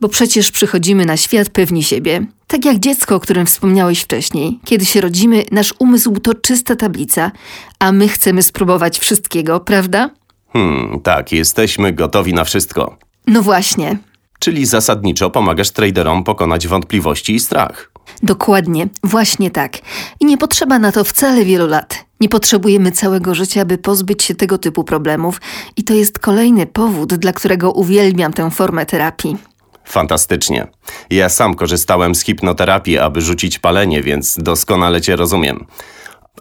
Bo 0.00 0.08
przecież 0.08 0.50
przychodzimy 0.50 1.06
na 1.06 1.16
świat 1.16 1.48
pewni 1.48 1.82
siebie. 1.82 2.26
Tak 2.46 2.64
jak 2.64 2.78
dziecko, 2.78 3.14
o 3.14 3.20
którym 3.20 3.46
wspomniałeś 3.46 4.00
wcześniej. 4.00 4.60
Kiedy 4.64 4.84
się 4.84 5.00
rodzimy, 5.00 5.44
nasz 5.50 5.74
umysł 5.78 6.12
to 6.12 6.34
czysta 6.34 6.76
tablica, 6.76 7.32
a 7.78 7.92
my 7.92 8.08
chcemy 8.08 8.42
spróbować 8.42 8.98
wszystkiego, 8.98 9.60
prawda? 9.60 10.10
Hmm, 10.52 11.00
tak, 11.00 11.32
jesteśmy 11.32 11.92
gotowi 11.92 12.34
na 12.34 12.44
wszystko. 12.44 12.96
No 13.26 13.42
właśnie. 13.42 13.98
Czyli 14.38 14.66
zasadniczo 14.66 15.30
pomagasz 15.30 15.70
traderom 15.70 16.24
pokonać 16.24 16.68
wątpliwości 16.68 17.34
i 17.34 17.40
strach. 17.40 17.92
Dokładnie, 18.22 18.88
właśnie 19.04 19.50
tak. 19.50 19.78
I 20.20 20.24
nie 20.24 20.38
potrzeba 20.38 20.78
na 20.78 20.92
to 20.92 21.04
wcale 21.04 21.44
wielu 21.44 21.66
lat. 21.66 22.04
Nie 22.20 22.28
potrzebujemy 22.28 22.92
całego 22.92 23.34
życia, 23.34 23.64
by 23.64 23.78
pozbyć 23.78 24.22
się 24.24 24.34
tego 24.34 24.58
typu 24.58 24.84
problemów, 24.84 25.40
i 25.76 25.84
to 25.84 25.94
jest 25.94 26.18
kolejny 26.18 26.66
powód, 26.66 27.14
dla 27.14 27.32
którego 27.32 27.72
uwielbiam 27.72 28.32
tę 28.32 28.50
formę 28.50 28.86
terapii. 28.86 29.36
Fantastycznie. 29.84 30.66
Ja 31.10 31.28
sam 31.28 31.54
korzystałem 31.54 32.14
z 32.14 32.20
hipnoterapii, 32.22 32.98
aby 32.98 33.20
rzucić 33.20 33.58
palenie, 33.58 34.02
więc 34.02 34.38
doskonale 34.38 35.00
cię 35.00 35.16
rozumiem. 35.16 35.66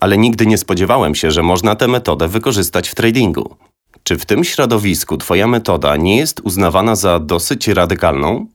Ale 0.01 0.17
nigdy 0.17 0.45
nie 0.45 0.57
spodziewałem 0.57 1.15
się, 1.15 1.31
że 1.31 1.43
można 1.43 1.75
tę 1.75 1.87
metodę 1.87 2.27
wykorzystać 2.27 2.89
w 2.89 2.95
tradingu. 2.95 3.55
Czy 4.09 4.17
w 4.17 4.25
tym 4.25 4.43
środowisku 4.43 5.17
Twoja 5.17 5.47
metoda 5.47 5.95
nie 5.95 6.17
jest 6.17 6.39
uznawana 6.39 6.95
za 6.95 7.19
dosyć 7.19 7.67
radykalną? 7.67 8.47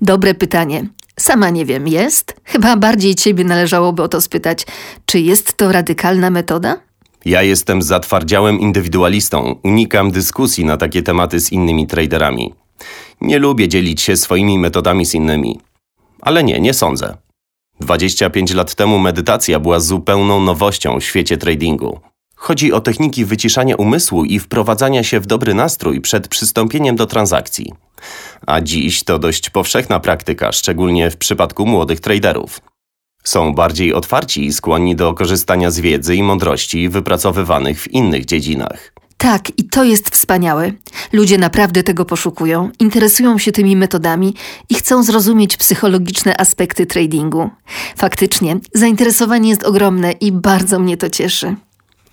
Dobre 0.00 0.34
pytanie. 0.34 0.86
Sama 1.20 1.50
nie 1.50 1.64
wiem, 1.64 1.88
jest? 1.88 2.40
Chyba 2.44 2.76
bardziej 2.76 3.14
ciebie 3.14 3.44
należałoby 3.44 4.02
o 4.02 4.08
to 4.08 4.20
spytać, 4.20 4.66
czy 5.06 5.20
jest 5.20 5.56
to 5.56 5.72
radykalna 5.72 6.30
metoda? 6.30 6.76
Ja 7.24 7.42
jestem 7.42 7.82
zatwardziałym 7.82 8.60
indywidualistą, 8.60 9.60
unikam 9.62 10.10
dyskusji 10.10 10.64
na 10.64 10.76
takie 10.76 11.02
tematy 11.02 11.40
z 11.40 11.52
innymi 11.52 11.86
traderami. 11.86 12.54
Nie 13.20 13.38
lubię 13.38 13.68
dzielić 13.68 14.02
się 14.02 14.16
swoimi 14.16 14.58
metodami 14.58 15.06
z 15.06 15.14
innymi. 15.14 15.60
Ale 16.20 16.44
nie, 16.44 16.60
nie 16.60 16.74
sądzę. 16.74 17.16
25 17.80 18.54
lat 18.54 18.74
temu 18.74 18.98
medytacja 18.98 19.60
była 19.60 19.80
zupełną 19.80 20.40
nowością 20.40 21.00
w 21.00 21.04
świecie 21.04 21.36
tradingu. 21.36 22.11
Chodzi 22.42 22.72
o 22.72 22.80
techniki 22.80 23.24
wyciszania 23.24 23.76
umysłu 23.76 24.24
i 24.24 24.38
wprowadzania 24.38 25.04
się 25.04 25.20
w 25.20 25.26
dobry 25.26 25.54
nastrój 25.54 26.00
przed 26.00 26.28
przystąpieniem 26.28 26.96
do 26.96 27.06
transakcji. 27.06 27.72
A 28.46 28.60
dziś 28.60 29.04
to 29.04 29.18
dość 29.18 29.50
powszechna 29.50 30.00
praktyka, 30.00 30.52
szczególnie 30.52 31.10
w 31.10 31.16
przypadku 31.16 31.66
młodych 31.66 32.00
traderów. 32.00 32.60
Są 33.24 33.54
bardziej 33.54 33.94
otwarci 33.94 34.46
i 34.46 34.52
skłonni 34.52 34.96
do 34.96 35.14
korzystania 35.14 35.70
z 35.70 35.80
wiedzy 35.80 36.16
i 36.16 36.22
mądrości 36.22 36.88
wypracowywanych 36.88 37.80
w 37.80 37.88
innych 37.88 38.24
dziedzinach. 38.24 38.92
Tak, 39.16 39.58
i 39.58 39.64
to 39.64 39.84
jest 39.84 40.10
wspaniałe. 40.10 40.72
Ludzie 41.12 41.38
naprawdę 41.38 41.82
tego 41.82 42.04
poszukują, 42.04 42.70
interesują 42.80 43.38
się 43.38 43.52
tymi 43.52 43.76
metodami 43.76 44.34
i 44.68 44.74
chcą 44.74 45.02
zrozumieć 45.02 45.56
psychologiczne 45.56 46.40
aspekty 46.40 46.86
tradingu. 46.86 47.50
Faktycznie, 47.96 48.56
zainteresowanie 48.74 49.50
jest 49.50 49.64
ogromne 49.64 50.12
i 50.12 50.32
bardzo 50.32 50.78
mnie 50.78 50.96
to 50.96 51.10
cieszy. 51.10 51.56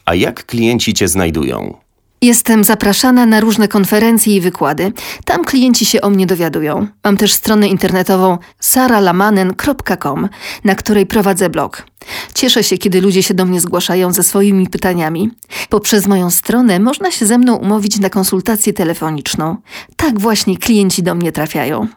A 0.10 0.16
jak 0.16 0.46
klienci 0.46 0.94
Cię 0.94 1.08
znajdują? 1.08 1.78
Jestem 2.22 2.64
zapraszana 2.64 3.26
na 3.26 3.40
różne 3.40 3.68
konferencje 3.68 4.36
i 4.36 4.42
wykłady. 4.42 4.92
Tam 5.26 5.46
klienci 5.46 5.86
się 5.86 6.02
o 6.02 6.10
mnie 6.10 6.26
dowiadują. 6.26 6.88
Mam 7.04 7.18
też 7.18 7.34
stronę 7.34 7.68
internetową 7.68 8.38
saralamanen.com, 8.60 10.30
na 10.64 10.76
której 10.76 11.06
prowadzę 11.06 11.50
blog. 11.50 11.86
Cieszę 12.34 12.64
się, 12.64 12.78
kiedy 12.78 13.02
ludzie 13.02 13.24
się 13.24 13.34
do 13.34 13.46
mnie 13.46 13.62
zgłaszają 13.62 14.12
ze 14.14 14.24
swoimi 14.24 14.68
pytaniami. 14.68 15.32
Poprzez 15.70 16.08
moją 16.08 16.30
stronę 16.30 16.80
można 16.80 17.12
się 17.12 17.26
ze 17.26 17.38
mną 17.38 17.56
umówić 17.56 18.00
na 18.00 18.10
konsultację 18.10 18.74
telefoniczną. 18.74 19.56
Tak 19.96 20.20
właśnie 20.20 20.58
klienci 20.58 21.04
do 21.04 21.16
mnie 21.16 21.32
trafiają. 21.32 21.88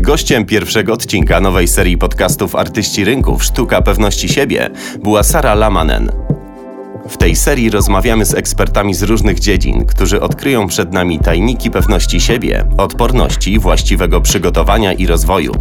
Gościem 0.00 0.44
pierwszego 0.44 0.92
odcinka 0.92 1.40
nowej 1.40 1.68
serii 1.68 1.98
podcastów 1.98 2.54
Artyści 2.54 3.04
Rynków 3.04 3.44
Sztuka 3.44 3.82
Pewności 3.82 4.28
Siebie 4.28 4.70
była 5.02 5.22
Sara 5.22 5.54
Lamanen. 5.54 6.12
W 7.08 7.16
tej 7.16 7.36
serii 7.36 7.70
rozmawiamy 7.70 8.24
z 8.24 8.34
ekspertami 8.34 8.94
z 8.94 9.02
różnych 9.02 9.40
dziedzin, 9.40 9.84
którzy 9.86 10.20
odkryją 10.20 10.66
przed 10.66 10.92
nami 10.92 11.18
tajniki 11.18 11.70
pewności 11.70 12.20
siebie, 12.20 12.64
odporności, 12.78 13.58
właściwego 13.58 14.20
przygotowania 14.20 14.92
i 14.92 15.06
rozwoju. 15.06 15.52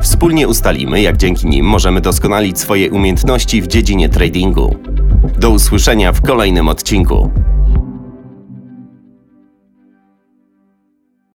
Wspólnie 0.00 0.48
ustalimy, 0.48 1.02
jak 1.02 1.16
dzięki 1.16 1.46
nim 1.46 1.66
możemy 1.66 2.00
doskonalić 2.00 2.58
swoje 2.58 2.90
umiejętności 2.90 3.62
w 3.62 3.66
dziedzinie 3.66 4.08
tradingu. 4.08 4.76
Do 5.38 5.50
usłyszenia 5.50 6.12
w 6.12 6.22
kolejnym 6.22 6.68
odcinku. 6.68 7.30